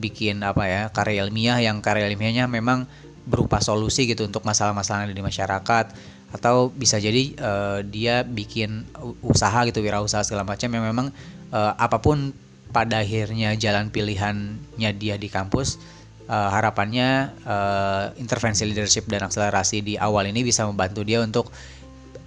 bikin 0.00 0.40
apa 0.40 0.64
ya 0.64 0.82
karya 0.88 1.28
ilmiah 1.28 1.60
yang 1.60 1.84
karya 1.84 2.08
ilmiahnya 2.08 2.48
memang 2.48 2.88
berupa 3.28 3.62
solusi 3.62 4.08
gitu 4.08 4.26
untuk 4.26 4.42
masalah-masalah 4.42 5.06
di 5.06 5.22
masyarakat. 5.22 5.86
Atau 6.32 6.72
bisa 6.72 6.96
jadi 6.96 7.36
uh, 7.44 7.84
dia 7.84 8.24
bikin 8.24 8.88
usaha 9.20 9.68
gitu 9.68 9.84
wirausaha 9.84 10.24
segala 10.24 10.48
macam 10.48 10.72
yang 10.72 10.80
memang 10.88 11.12
uh, 11.52 11.72
apa 11.76 12.00
pun 12.00 12.32
pada 12.72 13.04
akhirnya 13.04 13.52
jalan 13.60 13.92
pilihannya 13.92 14.90
dia 14.96 15.20
di 15.20 15.28
kampus 15.28 15.76
uh, 16.32 16.48
harapannya 16.48 17.36
uh, 17.44 18.04
intervensi 18.16 18.64
leadership 18.64 19.04
dan 19.12 19.28
akselerasi 19.28 19.84
di 19.84 19.94
awal 20.00 20.24
ini 20.24 20.40
bisa 20.40 20.64
membantu 20.64 21.04
dia 21.04 21.20
untuk 21.20 21.52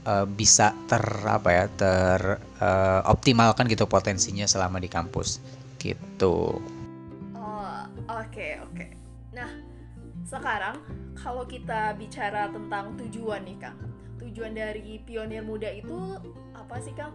uh, 0.05 0.29
bisa 0.29 0.77
ter 0.85 1.01
apa 1.25 1.49
ya 1.49 1.65
ter 1.73 2.19
uh, 2.65 3.05
optimalkan 3.05 3.69
gitu 3.69 3.85
potensinya 3.85 4.49
selama 4.49 4.81
di 4.81 4.89
kampus 4.89 5.37
gitu. 5.77 6.57
Oh 7.37 7.77
oke 8.09 8.25
okay, 8.25 8.57
oke. 8.65 8.73
Okay. 8.73 8.89
Nah 9.37 9.49
sekarang 10.25 10.81
kalau 11.13 11.45
kita 11.45 11.93
bicara 11.93 12.49
tentang 12.49 12.97
tujuan 13.05 13.45
nih 13.45 13.57
kang, 13.61 13.77
tujuan 14.17 14.57
dari 14.57 14.97
pionir 15.05 15.45
muda 15.45 15.69
itu 15.69 16.17
apa 16.57 16.81
sih 16.81 16.97
kang? 16.97 17.13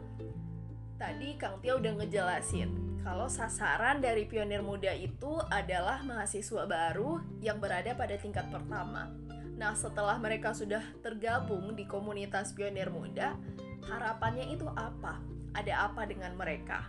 Tadi 1.01 1.33
Kang 1.41 1.57
Tia 1.65 1.81
udah 1.81 1.97
ngejelasin 1.97 3.01
kalau 3.01 3.25
sasaran 3.25 4.05
dari 4.05 4.29
pionir 4.29 4.61
muda 4.61 4.93
itu 4.93 5.41
adalah 5.49 6.05
mahasiswa 6.05 6.69
baru 6.69 7.25
yang 7.41 7.57
berada 7.57 7.97
pada 7.97 8.21
tingkat 8.21 8.45
pertama 8.53 9.09
Nah, 9.61 9.77
setelah 9.77 10.17
mereka 10.17 10.57
sudah 10.57 10.81
tergabung 11.05 11.77
di 11.77 11.85
komunitas 11.85 12.57
pionir 12.57 12.89
muda, 12.89 13.37
harapannya 13.93 14.57
itu 14.57 14.65
apa? 14.73 15.21
Ada 15.55 15.91
apa 15.91 16.07
dengan 16.07 16.31
mereka? 16.39 16.87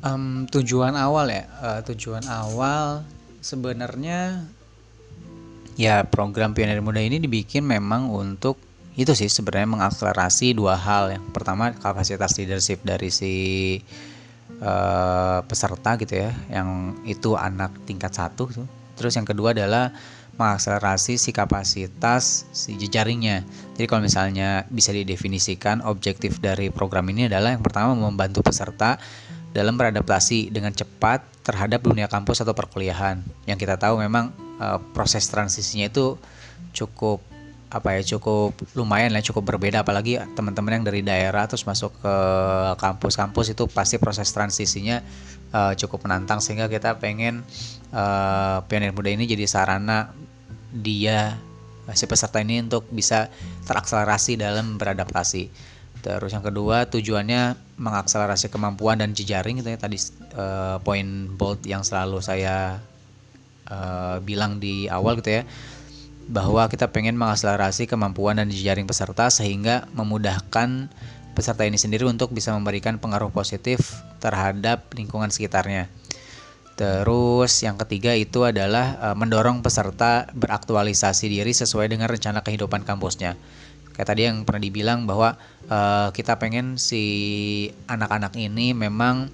Um, 0.00 0.46
tujuan 0.48 0.94
awal 0.94 1.28
ya, 1.32 1.44
uh, 1.60 1.80
tujuan 1.82 2.24
awal 2.28 3.02
sebenarnya 3.42 4.44
ya 5.76 6.04
program 6.08 6.56
pionir 6.56 6.80
muda 6.80 7.02
ini 7.04 7.20
dibikin 7.20 7.66
memang 7.66 8.08
untuk 8.08 8.56
itu 8.96 9.12
sih 9.12 9.28
sebenarnya 9.28 9.68
mengakselerasi 9.76 10.56
dua 10.56 10.78
hal. 10.78 11.12
Yang 11.12 11.26
pertama 11.36 11.74
kapasitas 11.76 12.32
leadership 12.40 12.80
dari 12.80 13.12
si 13.12 13.34
uh, 14.64 15.44
peserta 15.44 16.00
gitu 16.00 16.16
ya, 16.16 16.32
yang 16.48 16.96
itu 17.04 17.36
anak 17.36 17.76
tingkat 17.84 18.16
satu 18.16 18.48
tuh. 18.48 18.68
Terus 18.96 19.12
yang 19.12 19.28
kedua 19.28 19.52
adalah 19.52 19.92
mengakselerasi 20.36 21.16
si 21.16 21.30
kapasitas 21.32 22.48
si 22.52 22.76
jejaringnya. 22.76 23.44
Jadi 23.76 23.86
kalau 23.88 24.04
misalnya 24.04 24.64
bisa 24.68 24.92
didefinisikan 24.92 25.80
objektif 25.84 26.40
dari 26.40 26.68
program 26.68 27.08
ini 27.12 27.28
adalah 27.28 27.52
yang 27.52 27.64
pertama 27.64 27.96
membantu 27.96 28.44
peserta 28.44 29.00
dalam 29.56 29.80
beradaptasi 29.80 30.52
dengan 30.52 30.76
cepat 30.76 31.24
terhadap 31.40 31.80
dunia 31.80 32.08
kampus 32.08 32.44
atau 32.44 32.52
perkuliahan. 32.52 33.24
Yang 33.48 33.58
kita 33.64 33.80
tahu 33.80 34.00
memang 34.04 34.32
uh, 34.60 34.76
proses 34.92 35.24
transisinya 35.32 35.88
itu 35.88 36.20
cukup 36.76 37.24
apa 37.66 37.98
ya 37.98 38.16
cukup 38.16 38.54
lumayan 38.78 39.10
lah 39.10 39.22
cukup 39.22 39.54
berbeda. 39.54 39.82
Apalagi 39.82 40.22
teman-teman 40.38 40.80
yang 40.80 40.84
dari 40.86 41.02
daerah 41.02 41.50
terus 41.50 41.66
masuk 41.66 41.90
ke 41.98 42.14
kampus-kampus 42.78 43.52
itu 43.52 43.66
pasti 43.66 43.98
proses 43.98 44.30
transisinya 44.30 45.02
uh, 45.50 45.72
cukup 45.74 46.06
menantang. 46.06 46.38
Sehingga 46.38 46.70
kita 46.70 47.02
pengen 47.02 47.42
uh, 47.90 48.62
pionir 48.70 48.94
muda 48.94 49.10
ini 49.10 49.26
jadi 49.26 49.44
sarana 49.50 50.14
dia 50.70 51.38
si 51.94 52.06
peserta 52.10 52.42
ini 52.42 52.62
untuk 52.62 52.86
bisa 52.90 53.30
terakselerasi 53.66 54.38
dalam 54.38 54.78
beradaptasi. 54.78 55.50
Terus 56.06 56.30
yang 56.30 56.46
kedua 56.46 56.86
tujuannya 56.86 57.58
mengakselerasi 57.82 58.46
kemampuan 58.46 59.02
dan 59.02 59.10
jejaring 59.10 59.58
gitu 59.58 59.74
ya. 59.74 59.78
Tadi 59.78 59.98
uh, 60.38 60.78
poin 60.86 61.34
bold 61.34 61.66
yang 61.66 61.82
selalu 61.82 62.22
saya 62.22 62.78
uh, 63.66 64.22
bilang 64.22 64.62
di 64.62 64.86
awal 64.86 65.18
gitu 65.18 65.42
ya 65.42 65.44
bahwa 66.26 66.66
kita 66.66 66.90
pengen 66.90 67.14
mengakselerasi 67.14 67.86
kemampuan 67.86 68.42
dan 68.42 68.50
jejaring 68.50 68.86
peserta 68.86 69.30
sehingga 69.30 69.86
memudahkan 69.94 70.90
peserta 71.38 71.62
ini 71.62 71.78
sendiri 71.78 72.08
untuk 72.08 72.34
bisa 72.34 72.50
memberikan 72.50 72.98
pengaruh 72.98 73.30
positif 73.30 74.02
terhadap 74.18 74.90
lingkungan 74.96 75.30
sekitarnya. 75.30 75.86
Terus 76.76 77.64
yang 77.64 77.80
ketiga 77.80 78.12
itu 78.12 78.44
adalah 78.44 79.00
uh, 79.00 79.16
mendorong 79.16 79.64
peserta 79.64 80.28
beraktualisasi 80.36 81.32
diri 81.32 81.52
sesuai 81.56 81.88
dengan 81.88 82.08
rencana 82.12 82.44
kehidupan 82.44 82.84
kampusnya. 82.84 83.36
Kayak 83.96 84.08
tadi 84.12 84.28
yang 84.28 84.44
pernah 84.44 84.60
dibilang 84.60 85.08
bahwa 85.08 85.40
uh, 85.72 86.12
kita 86.12 86.36
pengen 86.36 86.76
si 86.76 87.04
anak-anak 87.88 88.36
ini 88.36 88.76
memang 88.76 89.32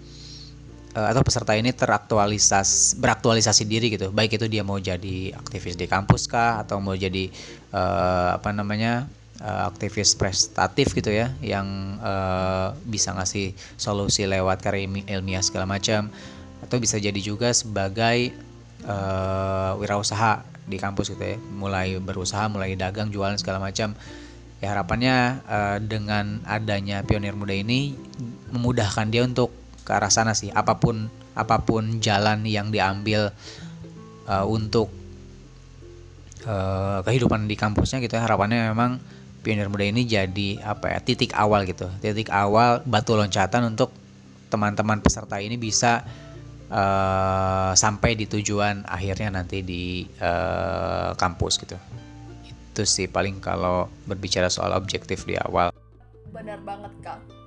atau 0.93 1.25
peserta 1.25 1.57
ini 1.57 1.73
teraktualisasi 1.73 3.01
beraktualisasi 3.01 3.65
diri 3.65 3.97
gitu. 3.97 4.13
Baik 4.13 4.37
itu 4.37 4.47
dia 4.49 4.61
mau 4.61 4.77
jadi 4.77 5.33
aktivis 5.33 5.77
di 5.81 5.89
kampus 5.89 6.29
kah 6.29 6.61
atau 6.61 6.85
mau 6.85 6.93
jadi 6.93 7.33
uh, 7.73 8.37
apa 8.37 8.53
namanya 8.53 9.09
uh, 9.41 9.73
aktivis 9.73 10.13
prestatif 10.13 10.93
gitu 10.93 11.09
ya 11.09 11.33
yang 11.41 11.97
uh, 12.05 12.77
bisa 12.85 13.17
ngasih 13.17 13.57
solusi 13.81 14.29
lewat 14.29 14.61
karya 14.61 14.85
ilmiah 15.09 15.41
segala 15.41 15.65
macam. 15.65 16.13
Atau 16.61 16.77
bisa 16.79 17.01
jadi 17.01 17.19
juga 17.19 17.51
sebagai 17.57 18.37
uh, 18.85 19.75
wirausaha 19.81 20.45
di 20.69 20.77
kampus 20.77 21.17
gitu 21.17 21.25
ya. 21.25 21.39
Mulai 21.57 21.97
berusaha 22.05 22.53
mulai 22.53 22.77
dagang 22.77 23.09
jualan 23.09 23.41
segala 23.41 23.65
macam. 23.65 23.97
Ya 24.61 24.77
harapannya 24.77 25.43
uh, 25.49 25.79
dengan 25.83 26.39
adanya 26.47 27.01
pionir 27.03 27.35
muda 27.35 27.57
ini 27.57 27.99
memudahkan 28.53 29.11
dia 29.11 29.27
untuk 29.27 29.62
ke 29.83 29.91
arah 29.93 30.11
sana 30.11 30.33
sih. 30.33 30.51
Apa 30.55 30.79
pun 30.79 31.11
apa 31.33 31.63
pun 31.65 31.99
jalan 31.99 32.45
yang 32.45 32.71
diambil 32.71 33.33
uh, 34.29 34.47
untuk 34.47 34.93
uh, 36.47 37.01
kehidupan 37.03 37.49
di 37.49 37.57
kampusnya 37.57 38.03
gitu 38.05 38.19
ya 38.19 38.23
harapannya 38.25 38.73
memang 38.73 39.01
pionir 39.43 39.67
muda 39.67 39.83
ini 39.83 40.07
jadi 40.07 40.63
apa 40.63 40.95
ya 40.95 40.99
titik 41.03 41.35
awal 41.35 41.67
gitu. 41.67 41.91
Titik 41.99 42.31
awal 42.31 42.85
batu 42.87 43.19
loncatan 43.19 43.75
untuk 43.75 43.91
teman-teman 44.53 45.01
peserta 45.01 45.41
ini 45.41 45.57
bisa 45.57 46.05
uh, 46.71 47.73
sampai 47.75 48.15
di 48.15 48.29
tujuan 48.29 48.85
akhirnya 48.87 49.35
nanti 49.35 49.65
di 49.65 50.07
uh, 50.23 51.17
kampus 51.19 51.59
gitu. 51.59 51.75
Itu 52.47 52.87
sih 52.87 53.11
paling 53.11 53.43
kalau 53.43 53.91
berbicara 54.07 54.47
soal 54.47 54.77
objektif 54.77 55.27
di 55.27 55.35
awal. 55.37 55.75
Benar 56.33 56.61
banget 56.65 56.93
kak 57.05 57.42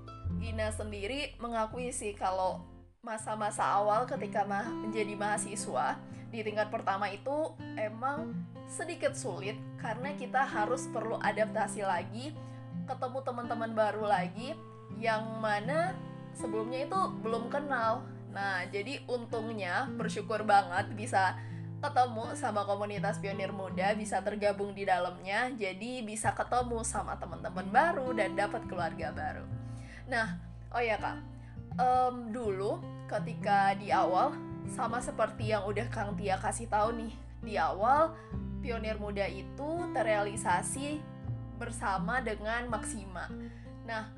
Gina 0.46 0.70
sendiri 0.70 1.34
mengakui 1.42 1.90
sih 1.90 2.14
kalau 2.14 2.62
masa-masa 3.02 3.66
awal 3.66 4.06
ketika 4.06 4.46
ma 4.46 4.62
menjadi 4.70 5.18
mahasiswa 5.18 5.98
di 6.30 6.46
tingkat 6.46 6.70
pertama 6.70 7.10
itu 7.10 7.50
emang 7.82 8.30
sedikit 8.70 9.18
sulit 9.18 9.58
karena 9.82 10.14
kita 10.14 10.46
harus 10.46 10.86
perlu 10.94 11.18
adaptasi 11.18 11.82
lagi, 11.82 12.38
ketemu 12.86 13.26
teman-teman 13.26 13.74
baru 13.74 14.06
lagi 14.06 14.54
yang 15.02 15.42
mana 15.42 15.98
sebelumnya 16.38 16.86
itu 16.86 17.02
belum 17.26 17.50
kenal. 17.50 18.06
Nah, 18.30 18.70
jadi 18.70 19.02
untungnya 19.10 19.90
bersyukur 19.98 20.46
banget 20.46 20.94
bisa 20.94 21.42
ketemu 21.82 22.38
sama 22.38 22.70
komunitas 22.70 23.18
pionir 23.18 23.50
muda, 23.50 23.98
bisa 23.98 24.22
tergabung 24.22 24.78
di 24.78 24.86
dalamnya, 24.86 25.50
jadi 25.58 26.06
bisa 26.06 26.38
ketemu 26.38 26.86
sama 26.86 27.18
teman-teman 27.18 27.66
baru 27.74 28.14
dan 28.14 28.38
dapat 28.38 28.62
keluarga 28.70 29.10
baru. 29.10 29.65
Nah, 30.06 30.38
oh 30.70 30.82
ya 30.82 31.02
kak, 31.02 31.18
um, 31.82 32.30
dulu 32.30 32.78
ketika 33.10 33.74
di 33.78 33.90
awal 33.90 34.34
sama 34.70 35.02
seperti 35.02 35.54
yang 35.54 35.66
udah 35.66 35.86
Kang 35.94 36.18
Tia 36.18 36.38
kasih 36.42 36.66
tahu 36.70 36.98
nih 36.98 37.14
di 37.46 37.54
awal 37.58 38.14
pionir 38.66 38.98
muda 38.98 39.30
itu 39.30 39.86
terrealisasi 39.94 40.98
bersama 41.62 42.18
dengan 42.22 42.66
Maksima. 42.66 43.30
Nah, 43.86 44.10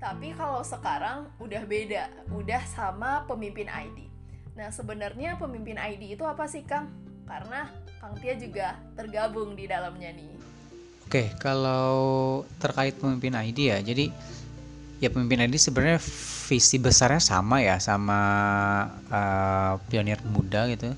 tapi 0.00 0.32
kalau 0.32 0.64
sekarang 0.64 1.28
udah 1.36 1.62
beda, 1.68 2.08
udah 2.32 2.62
sama 2.68 3.28
pemimpin 3.28 3.68
ID. 3.68 4.08
Nah, 4.56 4.72
sebenarnya 4.72 5.36
pemimpin 5.36 5.76
ID 5.76 6.16
itu 6.16 6.24
apa 6.24 6.48
sih, 6.48 6.64
Kang? 6.64 6.88
Karena 7.28 7.68
Kang 8.00 8.16
Tia 8.20 8.36
juga 8.36 8.80
tergabung 8.96 9.52
di 9.56 9.68
dalamnya 9.68 10.12
nih. 10.12 10.32
Oke, 11.04 11.30
kalau 11.36 12.42
terkait 12.56 12.96
pemimpin 12.96 13.36
ID 13.36 13.58
ya, 13.70 13.78
jadi 13.84 14.08
ya 15.04 15.12
pemimpin 15.12 15.44
ini 15.44 15.60
sebenarnya 15.60 16.00
visi 16.48 16.80
besarnya 16.80 17.20
sama 17.20 17.60
ya 17.60 17.76
sama 17.76 18.20
uh, 19.12 19.76
pionir 19.92 20.18
muda 20.24 20.64
gitu. 20.72 20.96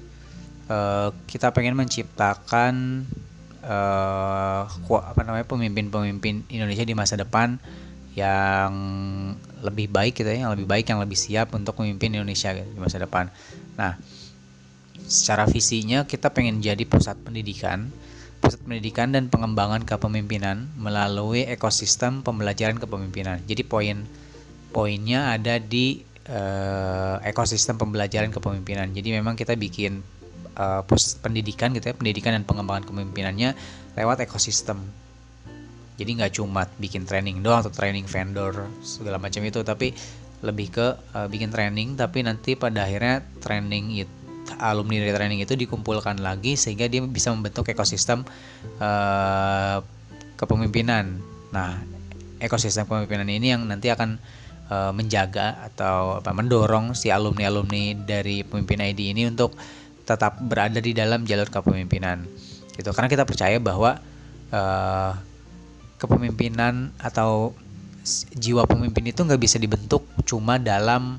Uh, 0.66 1.11
kita 1.31 1.51
pengen 1.55 1.79
menciptakan 1.79 3.07
uh, 3.66 4.66
apa 5.03 5.21
namanya 5.23 5.47
pemimpin-pemimpin 5.47 6.47
Indonesia 6.51 6.83
di 6.87 6.95
masa 6.95 7.14
depan 7.19 7.59
yang 8.16 8.73
lebih 9.61 9.92
baik 9.92 10.16
gitu 10.23 10.31
ya 10.31 10.49
yang 10.49 10.53
lebih 10.57 10.64
baik 10.64 10.88
yang 10.88 10.99
lebih 11.03 11.19
siap 11.19 11.53
untuk 11.53 11.77
memimpin 11.79 12.16
Indonesia 12.16 12.55
gitu, 12.55 12.66
di 12.66 12.81
masa 12.81 12.97
depan. 12.97 13.29
Nah 13.77 13.99
secara 15.07 15.47
visinya 15.47 16.03
kita 16.03 16.35
pengen 16.35 16.59
jadi 16.59 16.83
pusat 16.88 17.14
pendidikan 17.23 17.92
pusat 18.40 18.61
pendidikan 18.62 19.11
dan 19.11 19.33
pengembangan 19.33 19.83
kepemimpinan 19.83 20.70
melalui 20.77 21.44
ekosistem 21.49 22.20
pembelajaran 22.20 22.77
kepemimpinan. 22.79 23.42
Jadi 23.49 23.62
poin 23.66 24.07
poinnya 24.70 25.33
ada 25.33 25.57
di 25.57 26.05
uh, 26.29 27.16
ekosistem 27.25 27.81
pembelajaran 27.81 28.31
kepemimpinan. 28.31 28.92
Jadi 28.92 29.09
memang 29.16 29.35
kita 29.35 29.57
bikin 29.57 30.05
uh, 30.59 30.85
pusat 30.85 31.25
pendidikan 31.25 31.72
gitu 31.72 31.90
ya, 31.90 31.94
pendidikan 31.96 32.37
dan 32.37 32.44
pengembangan 32.44 32.85
kepemimpinannya 32.87 33.57
lewat 33.96 34.22
ekosistem. 34.25 34.85
Jadi 35.96 36.11
nggak 36.20 36.37
cuma 36.37 36.68
bikin 36.77 37.09
training 37.09 37.40
doang 37.40 37.64
atau 37.64 37.72
training 37.72 38.05
vendor 38.05 38.68
segala 38.85 39.16
macam 39.16 39.40
itu, 39.49 39.64
tapi 39.64 39.96
lebih 40.44 40.68
ke 40.68 40.87
uh, 41.16 41.27
bikin 41.33 41.49
training 41.49 41.96
tapi 41.96 42.20
nanti 42.20 42.61
pada 42.61 42.85
akhirnya 42.85 43.25
training 43.40 44.05
itu 44.05 44.15
alumni 44.59 45.02
dari 45.02 45.12
training 45.12 45.40
itu 45.42 45.54
dikumpulkan 45.59 46.22
lagi 46.22 46.54
sehingga 46.54 46.87
dia 46.87 47.02
bisa 47.04 47.35
membentuk 47.35 47.68
ekosistem 47.68 48.22
uh, 48.78 49.82
kepemimpinan. 50.38 51.18
Nah, 51.50 51.80
ekosistem 52.38 52.87
kepemimpinan 52.87 53.28
ini 53.28 53.46
yang 53.56 53.66
nanti 53.66 53.90
akan 53.90 54.20
uh, 54.70 54.92
menjaga 54.94 55.61
atau 55.72 56.20
apa 56.20 56.30
mendorong 56.30 56.94
si 56.94 57.11
alumni-alumni 57.11 57.96
dari 58.06 58.46
pemimpin 58.46 58.82
ID 58.82 59.00
ini 59.16 59.22
untuk 59.28 59.56
tetap 60.06 60.38
berada 60.38 60.78
di 60.78 60.94
dalam 60.94 61.26
jalur 61.26 61.50
kepemimpinan. 61.50 62.22
Gitu. 62.78 62.90
Karena 62.94 63.09
kita 63.11 63.24
percaya 63.26 63.59
bahwa 63.59 63.98
uh, 64.54 65.12
kepemimpinan 65.98 66.92
atau 67.00 67.56
jiwa 68.38 68.62
pemimpin 68.70 69.11
itu 69.11 69.26
nggak 69.26 69.42
bisa 69.42 69.59
dibentuk 69.59 70.06
cuma 70.22 70.62
dalam 70.62 71.18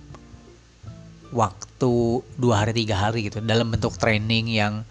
waktu 1.31 2.23
dua 2.39 2.65
hari 2.65 2.73
tiga 2.73 2.95
hari 2.97 3.27
gitu. 3.27 3.43
Dalam 3.43 3.71
bentuk 3.71 3.95
training 3.99 4.51
yang 4.51 4.83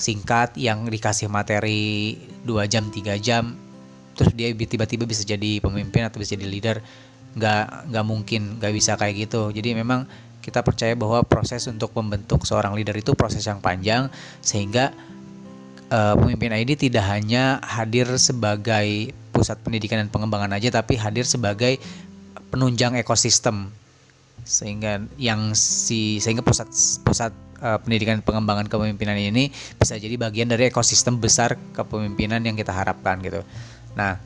singkat 0.00 0.56
yang 0.56 0.88
dikasih 0.88 1.28
materi 1.28 2.16
dua 2.42 2.64
jam 2.70 2.88
tiga 2.88 3.16
jam. 3.20 3.56
Terus 4.16 4.32
dia 4.36 4.52
tiba-tiba 4.52 5.08
bisa 5.08 5.24
jadi 5.24 5.60
pemimpin 5.62 6.06
atau 6.06 6.20
bisa 6.20 6.36
jadi 6.36 6.46
leader. 6.46 6.76
Nggak 7.36 7.92
nggak 7.92 8.04
mungkin 8.06 8.58
nggak 8.58 8.72
bisa 8.74 8.96
kayak 8.96 9.28
gitu. 9.28 9.50
Jadi 9.54 9.74
memang 9.76 10.08
kita 10.40 10.64
percaya 10.64 10.96
bahwa 10.96 11.20
proses 11.22 11.68
untuk 11.68 11.92
membentuk 11.92 12.48
seorang 12.48 12.72
leader 12.72 12.96
itu 12.96 13.12
proses 13.12 13.44
yang 13.44 13.60
panjang 13.60 14.08
sehingga 14.40 14.90
uh, 15.92 16.16
pemimpin 16.16 16.56
ID 16.56 16.88
tidak 16.88 17.04
hanya 17.06 17.60
hadir 17.60 18.08
sebagai 18.16 19.12
pusat 19.30 19.60
pendidikan 19.60 20.00
dan 20.00 20.08
pengembangan 20.08 20.56
aja 20.56 20.80
tapi 20.80 20.96
hadir 20.96 21.28
sebagai 21.28 21.76
penunjang 22.50 22.98
ekosistem 22.98 23.70
sehingga 24.44 25.02
yang 25.20 25.52
si 25.54 26.18
sehingga 26.18 26.42
pusat 26.44 26.68
pusat 27.04 27.32
uh, 27.62 27.78
pendidikan 27.80 28.24
pengembangan 28.24 28.66
kepemimpinan 28.66 29.16
ini 29.16 29.52
bisa 29.76 29.96
jadi 29.96 30.16
bagian 30.16 30.48
dari 30.48 30.68
ekosistem 30.68 31.20
besar 31.20 31.56
kepemimpinan 31.76 32.42
yang 32.44 32.56
kita 32.56 32.72
harapkan 32.72 33.20
gitu. 33.20 33.44
Nah, 33.94 34.18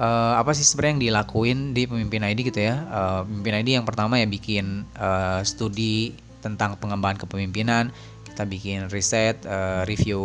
uh, 0.00 0.34
apa 0.36 0.50
sih 0.52 0.66
sebenarnya 0.66 0.92
yang 0.96 1.02
dilakuin 1.12 1.58
di 1.76 1.82
pemimpin 1.86 2.22
ID 2.26 2.50
gitu 2.50 2.60
ya? 2.60 2.76
Uh, 2.88 3.20
pemimpin 3.28 3.54
ID 3.64 3.68
yang 3.80 3.86
pertama 3.86 4.18
ya 4.18 4.26
bikin 4.26 4.84
uh, 4.98 5.40
studi 5.44 6.16
tentang 6.40 6.80
pengembangan 6.80 7.28
kepemimpinan, 7.28 7.92
kita 8.24 8.48
bikin 8.48 8.88
riset, 8.88 9.44
uh, 9.44 9.84
review 9.84 10.24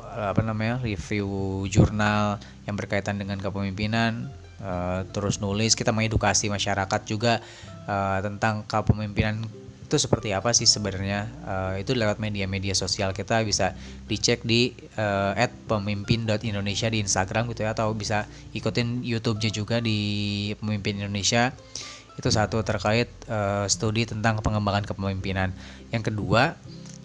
apa 0.00 0.40
namanya, 0.40 0.80
review 0.80 1.28
jurnal 1.68 2.40
yang 2.64 2.74
berkaitan 2.80 3.20
dengan 3.20 3.36
kepemimpinan, 3.36 4.32
uh, 4.62 5.04
terus 5.10 5.42
nulis, 5.42 5.74
kita 5.74 5.90
mengedukasi 5.90 6.48
masyarakat 6.48 7.00
juga 7.04 7.42
uh, 7.90 8.18
tentang 8.22 8.64
kepemimpinan 8.64 9.42
itu 9.92 10.00
seperti 10.00 10.32
apa 10.32 10.56
sih 10.56 10.64
sebenarnya. 10.64 11.28
Uh, 11.44 11.74
itu 11.76 11.92
lewat 11.92 12.16
media-media 12.16 12.72
sosial 12.72 13.12
kita 13.12 13.44
bisa 13.44 13.76
dicek 14.08 14.40
di 14.40 14.72
uh, 14.96 15.36
@pemimpin.indonesia 15.68 16.88
di 16.88 17.04
Instagram 17.04 17.52
gitu 17.52 17.68
ya 17.68 17.76
atau 17.76 17.92
bisa 17.92 18.24
ikutin 18.56 19.04
YouTube-nya 19.04 19.52
juga 19.52 19.84
di 19.84 20.48
Pemimpin 20.56 21.04
Indonesia. 21.04 21.52
Itu 22.16 22.32
satu 22.32 22.64
terkait 22.64 23.12
uh, 23.28 23.68
studi 23.68 24.08
tentang 24.08 24.40
pengembangan 24.40 24.88
kepemimpinan. 24.88 25.52
Yang 25.92 26.08
kedua 26.08 26.56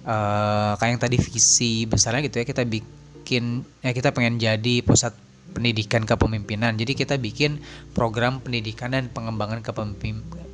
uh, 0.07 0.79
kayak 0.79 0.91
yang 0.95 1.01
tadi 1.03 1.17
visi 1.19 1.83
besarnya 1.83 2.23
gitu 2.23 2.39
ya 2.39 2.45
kita 2.47 2.63
bikin 2.63 3.67
ya 3.83 3.91
kita 3.91 4.15
pengen 4.15 4.39
jadi 4.39 4.79
pusat 4.79 5.26
pendidikan 5.55 6.03
kepemimpinan 6.03 6.75
jadi 6.75 6.93
kita 6.97 7.15
bikin 7.21 7.61
program 7.95 8.43
pendidikan 8.43 8.93
dan 8.93 9.09
pengembangan 9.11 9.63
kepemimpinan 9.63 10.47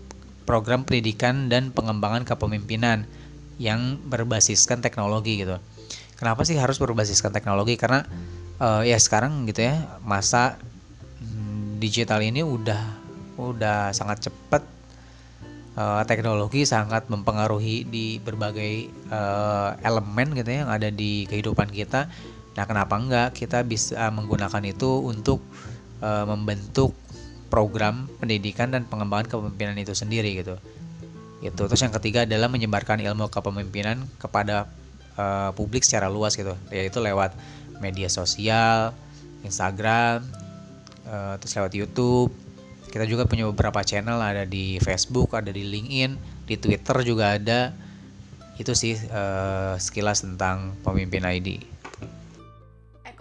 program 0.44 0.84
pendidikan 0.84 1.48
dan 1.48 1.72
pengembangan 1.72 2.28
kepemimpinan 2.28 3.08
yang 3.58 4.00
berbasiskan 4.08 4.84
teknologi 4.84 5.44
gitu. 5.44 5.58
Kenapa 6.20 6.44
sih 6.48 6.56
harus 6.60 6.78
berbasiskan 6.80 7.32
teknologi? 7.32 7.76
Karena 7.80 8.04
uh, 8.60 8.84
ya 8.84 9.00
sekarang 9.00 9.48
gitu 9.50 9.66
ya 9.66 10.00
masa 10.04 10.60
mm, 11.20 11.80
digital 11.80 12.24
ini 12.24 12.44
udah 12.44 13.02
udah 13.40 13.92
sangat 13.92 14.30
cepat 14.30 14.62
uh, 15.76 16.04
teknologi 16.06 16.64
sangat 16.64 17.10
mempengaruhi 17.10 17.88
di 17.88 18.22
berbagai 18.22 18.94
uh, 19.10 19.74
elemen 19.82 20.38
gitu 20.38 20.50
ya 20.54 20.58
yang 20.68 20.72
ada 20.72 20.90
di 20.94 21.26
kehidupan 21.28 21.72
kita. 21.72 22.08
Nah, 22.54 22.66
kenapa 22.70 22.96
enggak 23.02 23.34
kita 23.34 23.66
bisa 23.66 24.10
menggunakan 24.14 24.62
itu 24.62 25.02
untuk 25.02 25.42
uh, 26.06 26.26
membentuk 26.30 26.94
program 27.50 28.10
pendidikan 28.18 28.74
dan 28.74 28.86
pengembangan 28.90 29.30
kepemimpinan 29.30 29.78
itu 29.78 29.94
sendiri 29.94 30.34
gitu. 30.42 30.58
Itu 31.42 31.70
terus 31.70 31.82
yang 31.82 31.94
ketiga 31.94 32.26
adalah 32.26 32.50
menyebarkan 32.50 32.98
ilmu 33.02 33.30
kepemimpinan 33.30 34.02
kepada 34.18 34.66
uh, 35.18 35.54
publik 35.54 35.86
secara 35.86 36.10
luas 36.10 36.34
gitu, 36.34 36.58
yaitu 36.74 36.98
lewat 36.98 37.34
media 37.78 38.10
sosial, 38.10 38.94
Instagram, 39.46 40.26
uh, 41.06 41.38
terus 41.38 41.54
lewat 41.58 41.74
YouTube. 41.74 42.32
Kita 42.90 43.10
juga 43.10 43.26
punya 43.26 43.50
beberapa 43.50 43.82
channel 43.82 44.22
ada 44.22 44.46
di 44.46 44.78
Facebook, 44.78 45.34
ada 45.34 45.50
di 45.50 45.66
LinkedIn, 45.66 46.12
di 46.46 46.56
Twitter 46.58 46.98
juga 47.02 47.38
ada. 47.38 47.74
Itu 48.62 48.78
sih 48.78 48.94
uh, 49.10 49.74
sekilas 49.82 50.22
tentang 50.22 50.78
pemimpin 50.86 51.26
ID. 51.26 51.73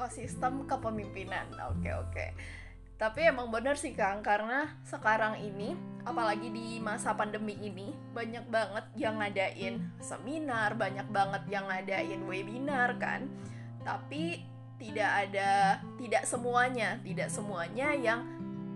Ekosistem 0.02 0.66
kepemimpinan. 0.66 1.46
Oke, 1.70 1.94
oke. 1.94 2.26
Tapi 2.98 3.22
emang 3.22 3.54
bener 3.54 3.78
sih 3.78 3.94
Kang, 3.94 4.18
karena 4.18 4.66
sekarang 4.82 5.38
ini, 5.38 5.78
apalagi 6.02 6.50
di 6.50 6.82
masa 6.82 7.14
pandemi 7.14 7.54
ini, 7.62 7.94
banyak 8.10 8.50
banget 8.50 8.82
yang 8.98 9.22
ngadain 9.22 9.78
seminar, 10.02 10.74
banyak 10.74 11.06
banget 11.06 11.46
yang 11.46 11.70
ngadain 11.70 12.18
webinar 12.26 12.98
kan. 12.98 13.30
Tapi 13.86 14.42
tidak 14.82 15.30
ada, 15.30 15.78
tidak 16.02 16.26
semuanya, 16.26 16.98
tidak 17.06 17.30
semuanya 17.30 17.94
yang 17.94 18.26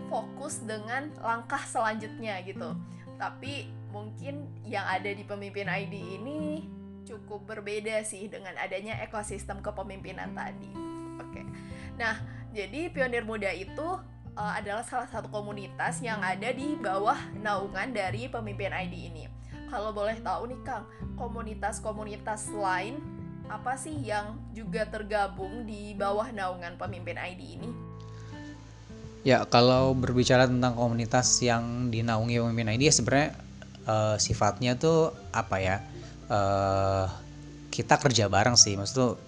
fokus 0.06 0.62
dengan 0.62 1.10
langkah 1.18 1.66
selanjutnya 1.66 2.38
gitu. 2.46 2.70
Tapi 3.18 3.66
mungkin 3.90 4.46
yang 4.62 4.86
ada 4.86 5.10
di 5.10 5.26
pemimpin 5.26 5.66
ID 5.66 6.22
ini 6.22 6.62
cukup 7.02 7.50
berbeda 7.50 8.06
sih 8.06 8.30
dengan 8.30 8.54
adanya 8.62 9.02
ekosistem 9.02 9.58
kepemimpinan 9.58 10.30
tadi. 10.30 10.95
Nah, 11.96 12.20
jadi 12.52 12.92
pionir 12.92 13.24
muda 13.24 13.48
itu 13.52 14.00
uh, 14.36 14.52
adalah 14.52 14.84
salah 14.84 15.08
satu 15.08 15.32
komunitas 15.32 16.04
yang 16.04 16.20
ada 16.20 16.52
di 16.52 16.76
bawah 16.76 17.16
naungan 17.40 17.90
dari 17.92 18.28
pemimpin 18.28 18.70
ID 18.70 18.94
ini. 19.12 19.24
Kalau 19.66 19.90
boleh 19.90 20.14
tahu 20.22 20.52
nih 20.52 20.60
Kang, 20.62 20.86
komunitas-komunitas 21.18 22.54
lain 22.54 23.00
apa 23.50 23.74
sih 23.78 23.94
yang 24.02 24.38
juga 24.54 24.86
tergabung 24.86 25.66
di 25.66 25.94
bawah 25.96 26.30
naungan 26.30 26.78
pemimpin 26.78 27.18
ID 27.18 27.42
ini? 27.58 27.70
Ya, 29.26 29.42
kalau 29.42 29.90
berbicara 29.90 30.46
tentang 30.46 30.78
komunitas 30.78 31.42
yang 31.42 31.90
dinaungi 31.90 32.38
pemimpin 32.38 32.78
ID 32.78 32.82
ya 32.86 32.94
sebenarnya 32.94 33.30
uh, 33.90 34.16
sifatnya 34.22 34.78
tuh 34.78 35.10
apa 35.34 35.56
ya? 35.58 35.76
Uh, 36.30 37.10
kita 37.74 37.98
kerja 37.98 38.30
bareng 38.30 38.54
sih, 38.54 38.78
maksudnya 38.78 39.18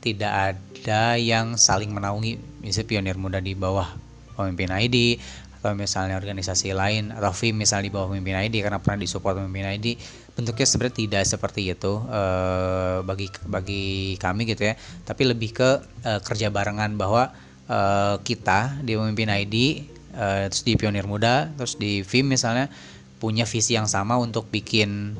tidak 0.00 0.32
ada 0.32 1.16
yang 1.20 1.60
saling 1.60 1.92
menaungi. 1.92 2.40
Misalnya 2.64 2.88
pionir 2.88 3.16
muda 3.20 3.38
di 3.40 3.52
bawah 3.52 3.88
pemimpin 4.36 4.72
ID 4.72 5.20
atau 5.60 5.76
misalnya 5.76 6.16
organisasi 6.16 6.72
lain 6.72 7.12
atau 7.12 7.36
FIM 7.36 7.60
misalnya 7.60 7.84
di 7.84 7.92
bawah 7.92 8.08
pemimpin 8.08 8.32
ID 8.48 8.64
karena 8.64 8.80
pernah 8.80 9.04
disupport 9.04 9.44
pemimpin 9.44 9.68
ID 9.76 10.00
bentuknya 10.32 10.64
sebenarnya 10.64 10.96
tidak 11.04 11.22
seperti 11.28 11.68
itu 11.68 12.00
uh, 12.00 13.04
bagi 13.04 13.28
bagi 13.44 14.16
kami 14.16 14.48
gitu 14.48 14.72
ya. 14.72 14.74
Tapi 15.04 15.22
lebih 15.28 15.52
ke 15.52 15.70
uh, 16.08 16.20
kerja 16.24 16.48
barengan 16.48 16.96
bahwa 16.96 17.28
uh, 17.68 18.16
kita 18.24 18.80
di 18.80 18.96
pemimpin 18.96 19.28
ID 19.28 19.84
uh, 20.16 20.48
terus 20.48 20.64
di 20.64 20.72
pionir 20.80 21.04
muda 21.04 21.52
terus 21.60 21.76
di 21.76 22.00
FIM 22.00 22.32
misalnya 22.32 22.72
punya 23.20 23.44
visi 23.44 23.76
yang 23.76 23.84
sama 23.84 24.16
untuk 24.16 24.48
bikin 24.48 25.12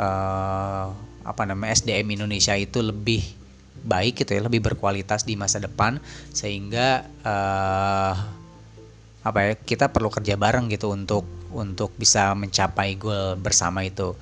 uh, 0.00 0.88
apa 1.24 1.42
namanya 1.44 1.76
SDM 1.76 2.16
Indonesia 2.16 2.56
itu 2.56 2.80
lebih 2.80 3.43
baik 3.84 4.24
gitu 4.24 4.34
ya 4.34 4.42
lebih 4.42 4.64
berkualitas 4.64 5.28
di 5.28 5.36
masa 5.36 5.60
depan 5.60 6.00
sehingga 6.32 7.04
uh, 7.22 8.14
apa 9.24 9.38
ya 9.40 9.52
kita 9.56 9.88
perlu 9.88 10.12
kerja 10.12 10.36
bareng 10.36 10.68
gitu 10.68 10.92
untuk 10.92 11.24
untuk 11.54 11.94
bisa 11.96 12.34
mencapai 12.36 12.98
goal 12.98 13.38
bersama 13.40 13.86
itu. 13.86 14.12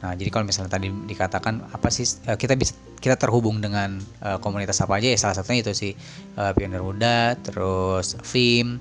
Nah, 0.00 0.14
jadi 0.14 0.28
kalau 0.30 0.46
misalnya 0.46 0.76
tadi 0.76 0.88
dikatakan 0.88 1.66
apa 1.72 1.88
sih 1.90 2.06
eh, 2.28 2.38
kita 2.38 2.54
bisa 2.54 2.76
kita 2.96 3.20
terhubung 3.20 3.60
dengan 3.60 4.00
uh, 4.24 4.40
komunitas 4.40 4.80
apa 4.80 4.96
aja 4.96 5.12
ya 5.12 5.18
salah 5.20 5.36
satunya 5.36 5.60
itu 5.60 5.72
sih 5.76 5.92
uh, 6.40 6.56
Pioneer 6.56 6.80
Muda, 6.80 7.36
terus 7.44 8.16
FIM, 8.24 8.80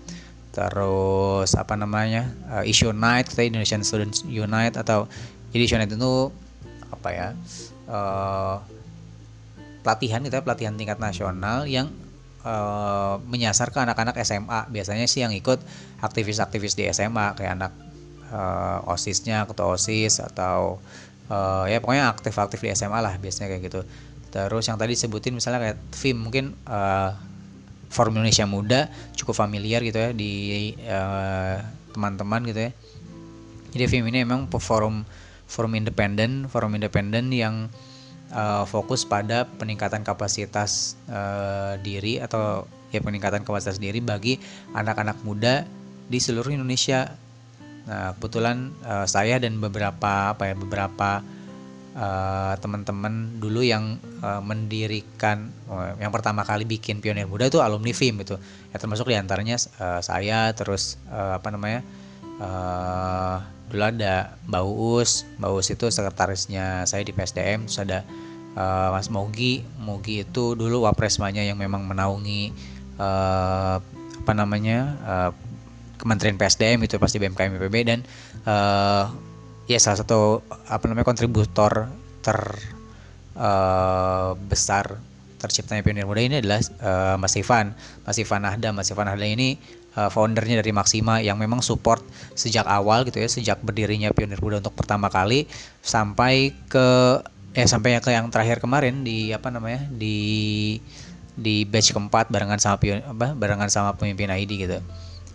terus 0.56 1.52
apa 1.56 1.76
namanya 1.76 2.32
uh, 2.48 2.63
Issue 2.63 2.95
Night, 2.95 3.28
kita 3.28 3.43
Indonesian 3.43 3.84
Students 3.84 4.24
Unite 4.24 4.80
atau 4.80 5.12
jadi 5.52 5.62
Issue 5.67 5.80
Night 5.80 5.91
itu 5.91 6.32
apa 6.95 7.10
ya 7.12 7.28
uh, 7.91 8.63
pelatihan 9.86 10.26
kita 10.26 10.41
gitu 10.41 10.45
pelatihan 10.50 10.74
tingkat 10.74 10.98
nasional 10.98 11.69
yang 11.69 11.93
uh, 12.41 13.21
menyasar 13.30 13.69
ke 13.69 13.78
anak-anak 13.78 14.17
SMA 14.26 14.65
biasanya 14.74 15.06
sih 15.06 15.21
yang 15.21 15.30
ikut 15.30 15.62
aktivis-aktivis 16.02 16.74
di 16.74 16.89
SMA 16.89 17.38
kayak 17.38 17.62
anak 17.62 17.71
uh, 18.34 18.82
osisnya 18.89 19.45
ketua 19.45 19.78
osis 19.78 20.17
atau 20.17 20.82
uh, 21.30 21.69
ya 21.69 21.78
pokoknya 21.78 22.10
aktif-aktif 22.10 22.65
di 22.65 22.74
SMA 22.74 22.98
lah 22.98 23.13
biasanya 23.21 23.54
kayak 23.54 23.69
gitu. 23.69 23.82
Terus 24.34 24.65
yang 24.65 24.82
tadi 24.82 24.98
sebutin 24.98 25.38
misalnya 25.38 25.62
kayak 25.62 25.78
film 25.93 26.26
mungkin 26.26 26.58
uh, 26.65 27.13
Forum 27.93 28.17
Indonesia 28.17 28.43
Muda 28.50 28.89
cukup 29.15 29.38
familiar 29.38 29.80
gitu 29.86 30.02
ya 30.02 30.10
di 30.12 30.74
teman-teman 31.93 32.41
uh, 32.41 32.48
gitu 32.50 32.60
ya. 32.67 32.71
Jadi 33.78 33.84
film 33.86 34.10
ini 34.10 34.26
memang 34.26 34.50
forum 34.50 35.06
forum 35.45 35.78
independen 35.78 36.50
forum 36.50 36.74
independen 36.74 37.30
yang 37.30 37.69
uh, 38.36 38.67
fokus 38.67 39.08
pada 39.08 39.48
peningkatan 39.48 40.04
kapasitas 40.04 41.00
uh, 41.08 41.80
diri 41.80 42.19
atau 42.19 42.67
ya 42.91 43.00
peningkatan 43.00 43.48
kapasitas 43.48 43.80
diri 43.80 44.04
bagi 44.04 44.38
anak-anak 44.76 45.24
muda 45.24 45.63
di 46.12 46.19
seluruh 46.19 46.52
Indonesia. 46.52 47.15
Nah, 47.86 48.17
kebetulan 48.17 48.76
uh, 48.84 49.08
saya 49.08 49.39
dan 49.39 49.58
beberapa 49.62 50.36
apa 50.36 50.52
ya 50.52 50.56
beberapa 50.58 51.24
teman-teman 52.60 53.39
dulu 53.39 53.63
yang 53.63 53.95
uh, 54.19 54.43
mendirikan 54.43 55.48
uh, 55.71 55.95
yang 55.95 56.12
pertama 56.12 56.43
kali 56.43 56.67
bikin 56.67 57.00
pionir 57.00 57.24
muda 57.24 57.48
itu 57.48 57.63
alumni 57.63 57.95
FIM 57.95 58.19
itu 58.19 58.36
ya 58.76 58.76
termasuk 58.76 59.08
di 59.08 59.15
antaranya 59.15 59.56
uh, 59.80 60.04
saya 60.04 60.52
terus 60.52 61.00
uh, 61.08 61.39
apa 61.39 61.56
namanya 61.56 61.88
uh, 62.43 63.39
dulu 63.71 63.84
ada 63.88 64.36
Mbak 64.43 64.63
Uus 64.67 65.12
Mbak 65.39 65.50
Uus 65.56 65.67
itu 65.71 65.86
sekretarisnya 65.88 66.84
saya 66.84 67.02
di 67.08 67.15
PSDM 67.15 67.65
terus 67.65 67.80
ada 67.80 68.04
uh, 68.56 68.89
Mas 68.96 69.12
Mogi 69.12 69.62
Mogi 69.78 70.24
itu 70.24 70.56
dulu 70.56 70.88
wapresmanya 70.88 71.44
yang 71.44 71.60
memang 71.60 71.86
menaungi 71.86 72.56
uh, 72.98 73.78
apa 74.26 74.34
namanya 74.34 74.80
uh, 75.06 75.32
Kementerian 75.96 76.36
PSDM 76.36 76.84
itu 76.84 77.00
pasti 77.00 77.24
BMKM 77.24 77.56
BPB 77.56 77.76
dan 77.88 78.00
uh, 78.44 79.08
ya 79.63 79.80
salah 79.80 80.04
satu 80.04 80.44
apa 80.68 80.91
namanya 80.91 81.08
kontributor 81.08 81.88
ter 82.20 82.39
uh, 83.39 84.36
terciptanya 85.39 85.86
pionir 85.86 86.04
muda 86.10 86.20
ini 86.20 86.36
adalah 86.44 86.60
uh, 86.84 87.15
Mas 87.15 87.38
Ivan 87.39 87.72
Mas 88.04 88.18
Ivan 88.20 88.44
Nahda 88.44 88.76
Mas 88.76 88.91
Ivan 88.91 89.08
Nahda 89.08 89.24
ini 89.24 89.56
foundernya 89.96 90.60
dari 90.60 90.76
Maxima 90.76 91.24
yang 91.24 91.39
memang 91.39 91.63
support 91.63 92.04
sejak 92.36 92.68
awal 92.68 93.08
gitu 93.08 93.24
ya 93.24 93.32
sejak 93.32 93.63
berdirinya 93.63 94.12
pionir 94.12 94.36
muda 94.44 94.60
untuk 94.60 94.76
pertama 94.76 95.08
kali 95.08 95.48
sampai 95.80 96.52
ke 96.68 97.24
ya 97.56 97.63
sampai 97.63 97.96
ke 98.04 98.12
yang 98.12 98.28
terakhir 98.28 98.60
kemarin 98.60 99.08
di 99.08 99.32
apa 99.32 99.48
namanya 99.48 99.88
di 99.88 100.76
di 101.36 101.63
batch 101.63 101.96
keempat 101.96 102.28
barengan 102.28 102.60
sama 102.60 102.78
pion 102.84 103.00
apa 103.00 103.32
barengan 103.32 103.72
sama 103.72 103.96
pemimpin 103.96 104.28
ID 104.28 104.68
gitu. 104.68 104.78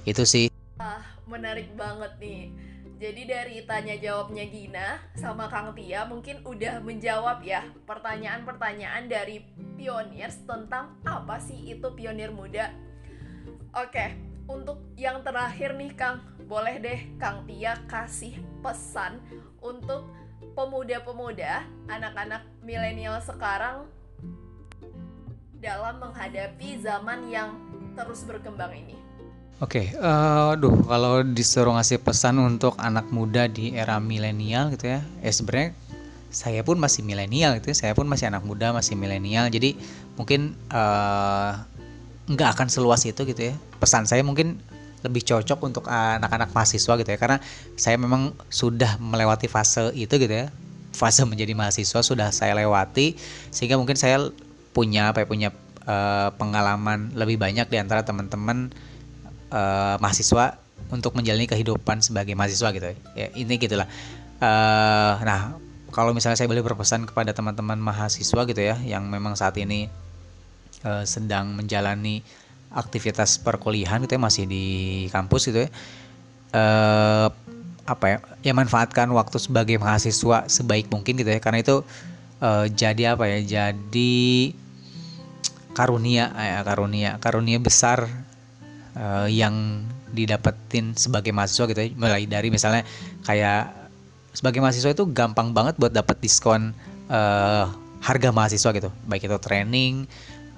Itu 0.04 0.28
sih. 0.28 0.52
Ah 0.76 1.00
menarik 1.24 1.72
banget 1.80 2.12
nih. 2.20 2.52
Jadi 3.00 3.22
dari 3.24 3.56
tanya 3.64 3.96
jawabnya 3.96 4.44
Gina 4.52 5.00
sama 5.16 5.48
Kang 5.48 5.72
Tia 5.72 6.04
mungkin 6.04 6.44
udah 6.44 6.84
menjawab 6.84 7.40
ya 7.40 7.64
pertanyaan-pertanyaan 7.88 9.08
dari 9.08 9.40
pioneers 9.80 10.44
tentang 10.44 11.00
apa 11.08 11.40
sih 11.40 11.72
itu 11.72 11.88
pionir 11.96 12.28
muda. 12.28 12.68
Oke, 13.72 14.12
untuk 14.44 14.84
yang 15.00 15.24
terakhir 15.24 15.80
nih 15.80 15.96
Kang, 15.96 16.20
boleh 16.44 16.76
deh 16.76 17.00
Kang 17.16 17.48
Tia 17.48 17.80
kasih 17.88 18.36
pesan 18.60 19.16
untuk 19.64 20.04
pemuda-pemuda, 20.54 21.64
anak-anak 21.86 22.42
milenial 22.64 23.18
sekarang 23.22 23.86
dalam 25.60 26.00
menghadapi 26.00 26.80
zaman 26.80 27.28
yang 27.28 27.54
terus 27.92 28.24
berkembang 28.24 28.72
ini. 28.72 28.96
Oke, 29.60 29.92
uh, 30.00 30.56
duh 30.56 30.72
kalau 30.88 31.20
disuruh 31.20 31.76
ngasih 31.76 32.00
pesan 32.00 32.40
untuk 32.40 32.72
anak 32.80 33.12
muda 33.12 33.44
di 33.44 33.76
era 33.76 34.00
milenial 34.00 34.72
gitu 34.72 34.88
ya, 34.88 35.04
eh 35.20 35.28
sebenarnya 35.28 35.76
saya 36.32 36.64
pun 36.64 36.80
masih 36.80 37.04
milenial 37.04 37.60
gitu, 37.60 37.74
ya, 37.74 37.76
saya 37.76 37.92
pun 37.92 38.08
masih 38.08 38.32
anak 38.32 38.40
muda, 38.40 38.72
masih 38.72 38.96
milenial, 38.96 39.52
jadi 39.52 39.76
mungkin 40.16 40.56
uh, 40.72 41.60
nggak 42.30 42.56
akan 42.56 42.72
seluas 42.72 43.04
itu 43.04 43.20
gitu 43.28 43.52
ya. 43.52 43.54
Pesan 43.76 44.08
saya 44.08 44.24
mungkin 44.24 44.56
lebih 45.00 45.24
cocok 45.24 45.58
untuk 45.64 45.84
anak-anak 45.88 46.52
mahasiswa 46.52 46.92
gitu 47.00 47.10
ya, 47.10 47.18
karena 47.18 47.38
saya 47.76 47.96
memang 47.96 48.36
sudah 48.52 49.00
melewati 49.00 49.48
fase 49.48 49.92
itu 49.96 50.12
gitu 50.20 50.30
ya, 50.30 50.52
fase 50.92 51.24
menjadi 51.24 51.56
mahasiswa 51.56 52.00
sudah 52.04 52.28
saya 52.30 52.52
lewati, 52.56 53.16
sehingga 53.48 53.80
mungkin 53.80 53.96
saya 53.96 54.28
punya 54.76 55.10
apa 55.10 55.24
ya, 55.24 55.26
punya 55.26 55.48
uh, 55.88 56.30
pengalaman 56.36 57.12
lebih 57.16 57.40
banyak 57.40 57.66
di 57.72 57.76
antara 57.80 58.04
teman-teman 58.04 58.68
uh, 59.50 59.96
mahasiswa 59.98 60.60
untuk 60.90 61.14
menjalani 61.14 61.46
kehidupan 61.46 62.02
sebagai 62.02 62.34
mahasiswa 62.34 62.68
gitu 62.74 62.86
ya. 63.14 63.26
Ini 63.32 63.54
gitulah. 63.60 63.86
Uh, 64.40 65.14
nah 65.22 65.40
kalau 65.92 66.14
misalnya 66.16 66.38
saya 66.38 66.48
boleh 66.48 66.62
berpesan 66.64 67.04
kepada 67.04 67.34
teman-teman 67.36 67.76
mahasiswa 67.76 68.40
gitu 68.46 68.62
ya 68.62 68.78
yang 68.86 69.04
memang 69.10 69.36
saat 69.36 69.58
ini 69.60 69.90
uh, 70.86 71.04
sedang 71.04 71.52
menjalani 71.52 72.24
aktivitas 72.70 73.42
perkuliahan 73.42 74.02
gitu 74.06 74.14
ya 74.16 74.22
masih 74.22 74.44
di 74.46 74.66
kampus 75.10 75.50
gitu 75.50 75.66
ya 75.66 75.70
uh, 76.54 77.28
apa 77.88 78.04
ya 78.06 78.18
ya 78.46 78.52
manfaatkan 78.54 79.10
waktu 79.10 79.42
sebagai 79.42 79.76
mahasiswa 79.82 80.46
sebaik 80.46 80.86
mungkin 80.94 81.18
gitu 81.18 81.30
ya 81.30 81.42
karena 81.42 81.64
itu 81.64 81.82
uh, 82.38 82.66
jadi 82.70 83.18
apa 83.18 83.26
ya 83.26 83.38
jadi 83.42 84.14
karunia 85.74 86.30
ya 86.34 86.60
karunia 86.62 87.10
karunia 87.18 87.58
besar 87.58 88.06
uh, 88.94 89.26
yang 89.26 89.86
didapetin 90.10 90.94
sebagai 90.98 91.30
mahasiswa 91.30 91.66
gitu 91.70 91.80
ya 91.80 91.88
mulai 91.94 92.26
dari 92.26 92.50
misalnya 92.50 92.82
kayak 93.26 93.70
sebagai 94.34 94.62
mahasiswa 94.62 94.94
itu 94.94 95.06
gampang 95.10 95.50
banget 95.50 95.78
buat 95.78 95.90
dapat 95.90 96.18
diskon 96.22 96.74
uh, 97.10 97.66
harga 98.02 98.30
mahasiswa 98.30 98.70
gitu 98.74 98.90
baik 99.06 99.26
itu 99.26 99.38
training 99.42 100.06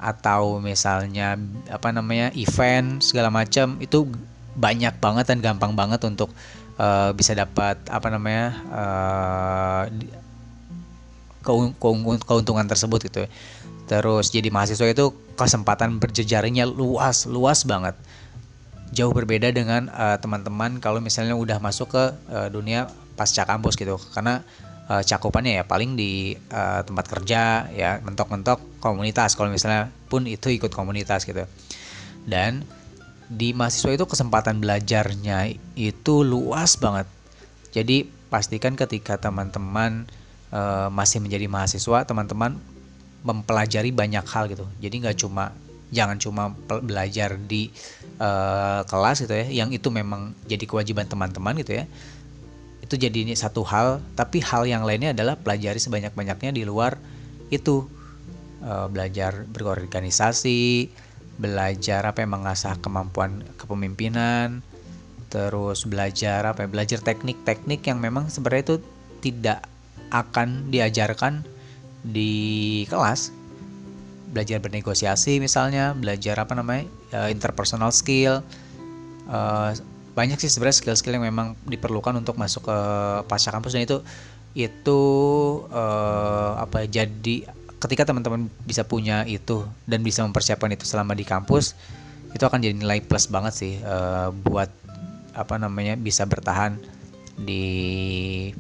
atau 0.03 0.59
misalnya 0.59 1.39
apa 1.71 1.95
namanya 1.95 2.35
event 2.35 2.99
segala 2.99 3.31
macam 3.31 3.79
itu 3.79 4.11
banyak 4.59 4.99
banget 4.99 5.31
dan 5.31 5.39
gampang 5.39 5.79
banget 5.79 6.03
untuk 6.03 6.35
uh, 6.77 7.15
bisa 7.15 7.39
dapat 7.39 7.79
apa 7.87 8.09
namanya 8.11 8.47
uh, 8.69 9.83
keuntungan 12.27 12.67
tersebut 12.67 13.07
gitu 13.07 13.27
ya. 13.27 13.29
terus 13.87 14.31
jadi 14.31 14.51
mahasiswa 14.51 14.91
itu 14.91 15.15
kesempatan 15.39 15.99
berjejaringnya 16.03 16.67
luas 16.67 17.27
luas 17.27 17.63
banget 17.67 17.95
jauh 18.93 19.11
berbeda 19.11 19.51
dengan 19.51 19.89
uh, 19.91 20.21
teman-teman 20.21 20.79
kalau 20.79 21.01
misalnya 21.01 21.33
udah 21.35 21.59
masuk 21.59 21.97
ke 21.97 22.05
uh, 22.31 22.49
dunia 22.53 22.91
pasca 23.17 23.47
kampus 23.49 23.75
gitu 23.79 23.97
karena 24.13 24.45
uh, 24.89 25.03
cakupannya 25.03 25.63
ya 25.63 25.65
paling 25.67 25.95
di 25.95 26.35
uh, 26.51 26.83
tempat 26.83 27.07
kerja 27.11 27.69
ya 27.71 28.01
mentok-mentok 28.03 28.83
komunitas. 28.83 29.39
Kalau 29.39 29.53
misalnya 29.53 29.93
pun 30.11 30.27
itu 30.27 30.51
ikut 30.51 30.73
komunitas 30.73 31.27
gitu. 31.29 31.45
Dan 32.27 32.67
di 33.33 33.57
mahasiswa 33.57 33.95
itu 33.95 34.07
kesempatan 34.07 34.59
belajarnya 34.61 35.55
itu 35.79 36.15
luas 36.27 36.77
banget. 36.79 37.07
Jadi 37.73 38.05
pastikan 38.29 38.77
ketika 38.77 39.17
teman-teman 39.17 40.09
uh, 40.53 40.89
masih 40.93 41.21
menjadi 41.21 41.49
mahasiswa 41.49 42.05
teman-teman 42.05 42.59
mempelajari 43.23 43.95
banyak 43.95 44.25
hal 44.27 44.51
gitu. 44.51 44.67
Jadi 44.83 44.95
nggak 45.07 45.19
cuma 45.21 45.55
jangan 45.93 46.17
cuma 46.17 46.57
belajar 46.81 47.37
di 47.37 47.69
uh, 48.17 48.81
kelas 48.89 49.29
gitu 49.29 49.35
ya 49.37 49.47
yang 49.65 49.69
itu 49.77 49.93
memang 49.93 50.33
jadi 50.49 50.65
kewajiban 50.65 51.05
teman-teman 51.05 51.53
gitu 51.61 51.77
ya 51.77 51.85
itu 52.93 53.09
jadi 53.09 53.25
ini 53.25 53.33
satu 53.33 53.65
hal 53.65 54.05
tapi 54.13 54.45
hal 54.45 54.69
yang 54.69 54.85
lainnya 54.85 55.17
adalah 55.17 55.41
pelajari 55.41 55.81
sebanyak-banyaknya 55.81 56.53
di 56.53 56.69
luar 56.69 57.01
itu. 57.49 57.89
Uh, 58.63 58.87
belajar 58.87 59.43
berorganisasi 59.51 60.87
belajar 61.35 62.07
apa 62.07 62.23
yang 62.23 62.39
mengasah 62.39 62.79
kemampuan 62.79 63.43
kepemimpinan 63.59 64.63
terus 65.27 65.83
belajar 65.83 66.47
apa 66.47 66.63
ya 66.63 66.69
belajar 66.71 67.03
teknik-teknik 67.03 67.83
yang 67.83 67.99
memang 67.99 68.31
sebenarnya 68.31 68.63
itu 68.71 68.77
tidak 69.19 69.67
akan 70.15 70.71
diajarkan 70.71 71.43
di 72.07 72.85
kelas. 72.87 73.35
Belajar 74.31 74.63
bernegosiasi 74.63 75.43
misalnya 75.43 75.91
belajar 75.99 76.39
apa 76.39 76.55
namanya 76.55 76.87
uh, 77.19 77.35
interpersonal 77.35 77.91
skill 77.91 78.47
uh, 79.27 79.75
banyak 80.13 80.37
sih 80.41 80.53
sebenarnya 80.53 80.79
skill-skill 80.81 81.17
yang 81.17 81.27
memang 81.27 81.57
diperlukan 81.65 82.17
untuk 82.21 82.37
masuk 82.37 82.69
ke 82.69 82.79
pasca 83.27 83.51
kampus. 83.53 83.73
Dan 83.77 83.85
itu 83.89 83.99
itu 84.53 85.01
uh, 85.73 86.61
apa 86.61 86.85
jadi 86.85 87.49
ketika 87.81 88.05
teman-teman 88.05 88.53
bisa 88.69 88.85
punya 88.85 89.25
itu 89.25 89.65
dan 89.89 90.05
bisa 90.05 90.21
mempersiapkan 90.23 90.71
itu 90.71 90.85
selama 90.85 91.17
di 91.17 91.25
kampus 91.25 91.73
itu 92.37 92.45
akan 92.45 92.61
jadi 92.61 92.77
nilai 92.77 93.01
plus 93.01 93.29
banget 93.29 93.53
sih 93.57 93.75
uh, 93.81 94.29
buat 94.33 94.69
apa 95.33 95.57
namanya 95.57 95.97
bisa 95.97 96.29
bertahan 96.29 96.77
di 97.37 97.65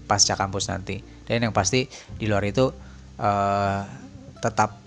pasca 0.08 0.36
kampus 0.36 0.72
nanti. 0.72 1.04
Dan 1.28 1.48
yang 1.48 1.54
pasti 1.54 1.88
di 2.16 2.26
luar 2.28 2.44
itu 2.44 2.72
uh, 3.20 3.80
tetap 4.40 4.80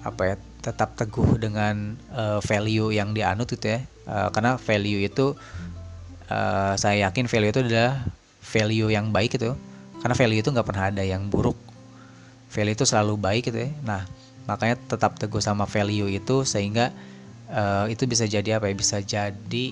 apa 0.00 0.22
ya 0.24 0.36
tetap 0.60 0.96
teguh 0.96 1.40
dengan 1.40 1.96
uh, 2.12 2.40
value 2.44 2.92
yang 2.92 3.16
dianut 3.16 3.48
gitu 3.48 3.76
ya. 3.76 3.80
Uh, 4.04 4.28
karena 4.32 4.60
value 4.60 5.00
itu 5.04 5.36
uh, 6.30 6.74
saya 6.78 7.10
yakin 7.10 7.26
value 7.26 7.50
itu 7.50 7.60
adalah 7.66 8.06
value 8.40 8.88
yang 8.88 9.10
baik 9.10 9.36
gitu. 9.36 9.58
Karena 10.00 10.14
value 10.16 10.40
itu 10.40 10.48
nggak 10.48 10.66
pernah 10.66 10.88
ada 10.88 11.04
yang 11.04 11.28
buruk. 11.28 11.58
Value 12.50 12.74
itu 12.74 12.86
selalu 12.88 13.20
baik 13.20 13.52
gitu 13.52 13.68
ya. 13.68 13.70
Nah 13.84 14.02
makanya 14.48 14.80
tetap 14.88 15.20
teguh 15.20 15.42
sama 15.42 15.68
value 15.68 16.08
itu 16.08 16.42
sehingga 16.48 16.90
uh, 17.52 17.86
itu 17.90 18.08
bisa 18.08 18.24
jadi 18.24 18.56
apa 18.56 18.72
ya? 18.72 18.74
Bisa 18.74 18.96
jadi 19.04 19.64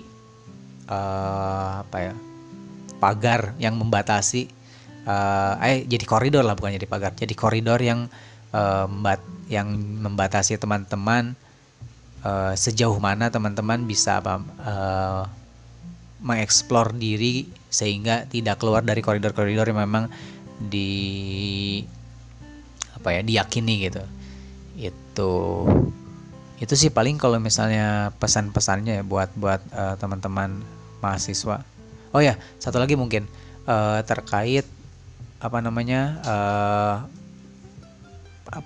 uh, 0.90 1.86
apa 1.86 1.98
ya? 2.10 2.14
Pagar 2.98 3.54
yang 3.62 3.78
membatasi 3.78 4.50
uh, 5.06 5.54
eh 5.62 5.86
jadi 5.86 6.04
koridor 6.04 6.44
lah 6.44 6.58
bukan 6.58 6.76
jadi 6.76 6.86
pagar. 6.90 7.14
Jadi 7.16 7.32
koridor 7.32 7.80
yang 7.80 8.10
uh, 8.52 8.86
yang 9.48 9.68
membatasi 10.04 10.60
teman-teman 10.60 11.32
uh, 12.20 12.52
sejauh 12.52 13.00
mana 13.00 13.32
teman-teman 13.32 13.88
bisa 13.88 14.20
apa 14.20 14.44
uh, 14.60 15.24
mengeksplor 16.18 16.94
diri 16.96 17.46
sehingga 17.68 18.26
tidak 18.26 18.58
keluar 18.58 18.82
dari 18.82 19.00
koridor-koridor 19.04 19.70
yang 19.70 19.80
memang 19.86 20.10
di 20.58 20.90
apa 22.98 23.14
ya 23.14 23.20
diyakini 23.22 23.74
gitu 23.86 24.02
itu 24.74 25.32
itu 26.58 26.74
sih 26.74 26.90
paling 26.90 27.14
kalau 27.22 27.38
misalnya 27.38 28.10
pesan-pesannya 28.18 29.02
ya 29.02 29.04
buat 29.06 29.30
buat 29.38 29.62
uh, 29.70 29.94
teman-teman 29.94 30.58
mahasiswa 30.98 31.62
oh 32.10 32.18
ya 32.18 32.34
satu 32.58 32.82
lagi 32.82 32.98
mungkin 32.98 33.30
uh, 33.70 34.02
terkait 34.02 34.66
apa 35.38 35.58
namanya 35.62 36.18
uh, 36.26 36.96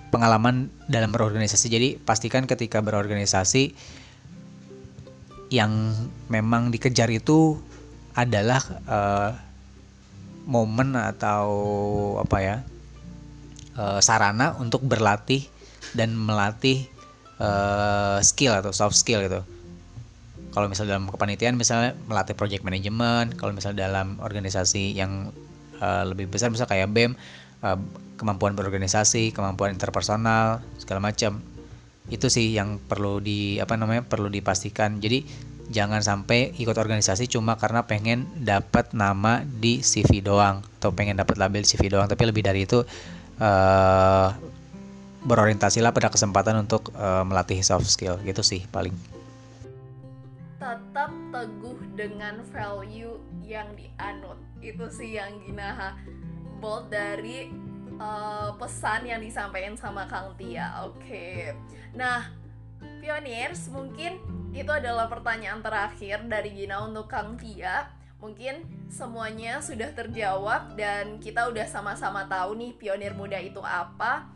pengalaman 0.09 0.71
dalam 0.87 1.11
berorganisasi. 1.11 1.67
Jadi 1.67 1.89
pastikan 1.99 2.47
ketika 2.47 2.79
berorganisasi 2.79 3.75
yang 5.51 5.95
memang 6.31 6.71
dikejar 6.71 7.09
itu 7.11 7.59
adalah 8.13 8.61
uh, 8.85 9.31
momen 10.45 10.93
atau 10.93 11.47
apa 12.19 12.37
ya 12.43 12.55
uh, 13.79 13.99
sarana 14.03 14.53
untuk 14.59 14.83
berlatih 14.83 15.47
dan 15.97 16.13
melatih 16.13 16.85
uh, 17.39 18.19
skill 18.21 18.53
atau 18.59 18.73
soft 18.73 18.97
skill 18.97 19.23
gitu. 19.25 19.41
Kalau 20.53 20.69
misalnya 20.69 20.97
dalam 20.97 21.09
kepanitiaan 21.09 21.57
misalnya 21.57 21.97
melatih 22.05 22.37
project 22.37 22.61
management, 22.61 23.41
kalau 23.41 23.57
misalnya 23.57 23.89
dalam 23.89 24.21
organisasi 24.21 24.93
yang 24.93 25.33
uh, 25.81 26.05
lebih 26.05 26.29
besar 26.29 26.53
misalnya 26.53 26.69
kayak 26.77 26.93
BEM 26.93 27.11
uh, 27.65 27.77
kemampuan 28.21 28.53
berorganisasi, 28.53 29.33
kemampuan 29.33 29.73
interpersonal, 29.73 30.61
segala 30.77 31.01
macam. 31.01 31.41
Itu 32.11 32.27
sih 32.27 32.51
yang 32.55 32.79
perlu 32.79 33.23
di 33.23 33.59
apa 33.59 33.79
namanya? 33.79 34.03
perlu 34.03 34.27
dipastikan. 34.27 34.99
Jadi 34.99 35.51
jangan 35.71 36.03
sampai 36.03 36.51
ikut 36.59 36.75
organisasi 36.75 37.31
cuma 37.31 37.55
karena 37.55 37.87
pengen 37.87 38.27
dapat 38.43 38.91
nama 38.91 39.47
di 39.47 39.79
CV 39.79 40.19
doang 40.19 40.59
atau 40.79 40.91
pengen 40.91 41.15
dapat 41.15 41.39
label 41.39 41.63
CV 41.63 41.87
doang 41.87 42.09
tapi 42.11 42.27
lebih 42.27 42.43
dari 42.43 42.67
itu 42.67 42.83
uh, 43.39 44.29
berorientasilah 45.23 45.95
pada 45.95 46.11
kesempatan 46.11 46.59
untuk 46.67 46.91
uh, 46.99 47.23
melatih 47.23 47.63
soft 47.63 47.87
skill 47.87 48.19
gitu 48.27 48.43
sih 48.43 48.67
paling 48.67 48.91
tetap 50.59 51.11
teguh 51.31 51.79
dengan 51.95 52.43
value 52.51 53.19
yang 53.43 53.67
dianut 53.75 54.39
itu 54.59 54.85
sih 54.91 55.15
yang 55.19 55.31
Gina 55.43 55.95
bold 56.59 56.91
dari 56.91 57.51
uh, 57.99 58.55
pesan 58.55 59.07
yang 59.07 59.19
disampaikan 59.19 59.75
sama 59.75 60.07
Kang 60.07 60.35
Tia 60.39 60.87
oke 60.87 60.99
okay. 61.03 61.55
Nah 61.93 62.25
pioneers 62.99 63.69
mungkin 63.69 64.17
itu 64.53 64.69
adalah 64.69 65.09
pertanyaan 65.09 65.65
terakhir 65.65 66.29
dari 66.29 66.53
Gina 66.53 66.85
untuk 66.85 67.09
Kang 67.09 67.41
Tia. 67.41 67.89
Mungkin 68.21 68.85
semuanya 68.87 69.59
sudah 69.59 69.91
terjawab 69.91 70.79
dan 70.79 71.19
kita 71.19 71.49
udah 71.49 71.67
sama-sama 71.67 72.23
tahu 72.29 72.55
nih 72.55 72.71
pionir 72.77 73.17
muda 73.17 73.41
itu 73.41 73.59
apa. 73.59 74.29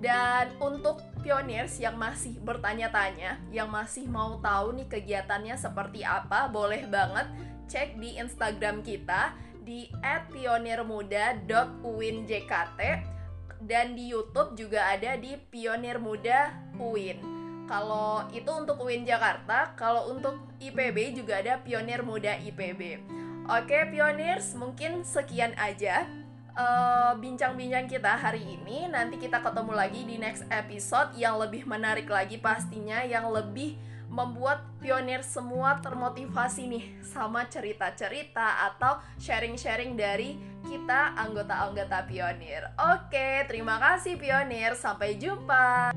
Dan 0.00 0.48
untuk 0.60 1.00
pioneers 1.22 1.78
yang 1.78 1.96
masih 1.96 2.40
bertanya-tanya, 2.40 3.38
yang 3.54 3.70
masih 3.70 4.08
mau 4.10 4.40
tahu 4.42 4.72
nih 4.76 4.88
kegiatannya 4.90 5.56
seperti 5.56 6.04
apa, 6.04 6.48
boleh 6.50 6.86
banget 6.90 7.26
cek 7.70 7.94
di 8.02 8.18
Instagram 8.18 8.82
kita 8.82 9.38
di 9.62 9.86
@pionirmuda.uinjkt 10.02 12.82
dan 13.64 13.96
di 13.96 14.10
YouTube 14.10 14.56
juga 14.56 14.90
ada 14.92 15.16
di 15.16 15.36
Pionir 15.50 16.00
Muda 16.00 16.52
UIN. 16.80 17.20
Kalau 17.70 18.26
itu 18.34 18.50
untuk 18.50 18.82
UIN 18.82 19.06
Jakarta, 19.06 19.72
kalau 19.78 20.10
untuk 20.10 20.36
IPB 20.58 21.14
juga 21.14 21.38
ada 21.38 21.62
Pionir 21.62 22.02
Muda 22.02 22.34
IPB. 22.40 22.98
Oke, 23.46 23.78
pioneers, 23.90 24.54
mungkin 24.54 25.02
sekian 25.02 25.54
aja 25.58 26.06
Eh, 26.50 27.12
bincang-bincang 27.22 27.86
uh, 27.86 27.90
kita 27.90 28.12
hari 28.18 28.42
ini. 28.42 28.90
Nanti 28.90 29.16
kita 29.16 29.38
ketemu 29.38 29.72
lagi 29.72 30.02
di 30.02 30.18
next 30.18 30.44
episode 30.50 31.14
yang 31.14 31.38
lebih 31.38 31.62
menarik 31.64 32.10
lagi 32.10 32.42
pastinya, 32.42 33.06
yang 33.06 33.30
lebih 33.30 33.78
membuat 34.10 34.66
pionir 34.82 35.22
semua 35.22 35.78
termotivasi 35.78 36.66
nih 36.66 36.84
sama 37.06 37.46
cerita-cerita 37.46 38.66
atau 38.74 38.98
sharing-sharing 39.22 39.94
dari 39.94 40.34
kita 40.66 41.14
anggota-anggota 41.16 42.04
pionir. 42.10 42.66
Oke, 42.76 43.46
terima 43.46 43.78
kasih 43.78 44.18
pionir. 44.18 44.74
Sampai 44.74 45.16
jumpa. 45.16 45.94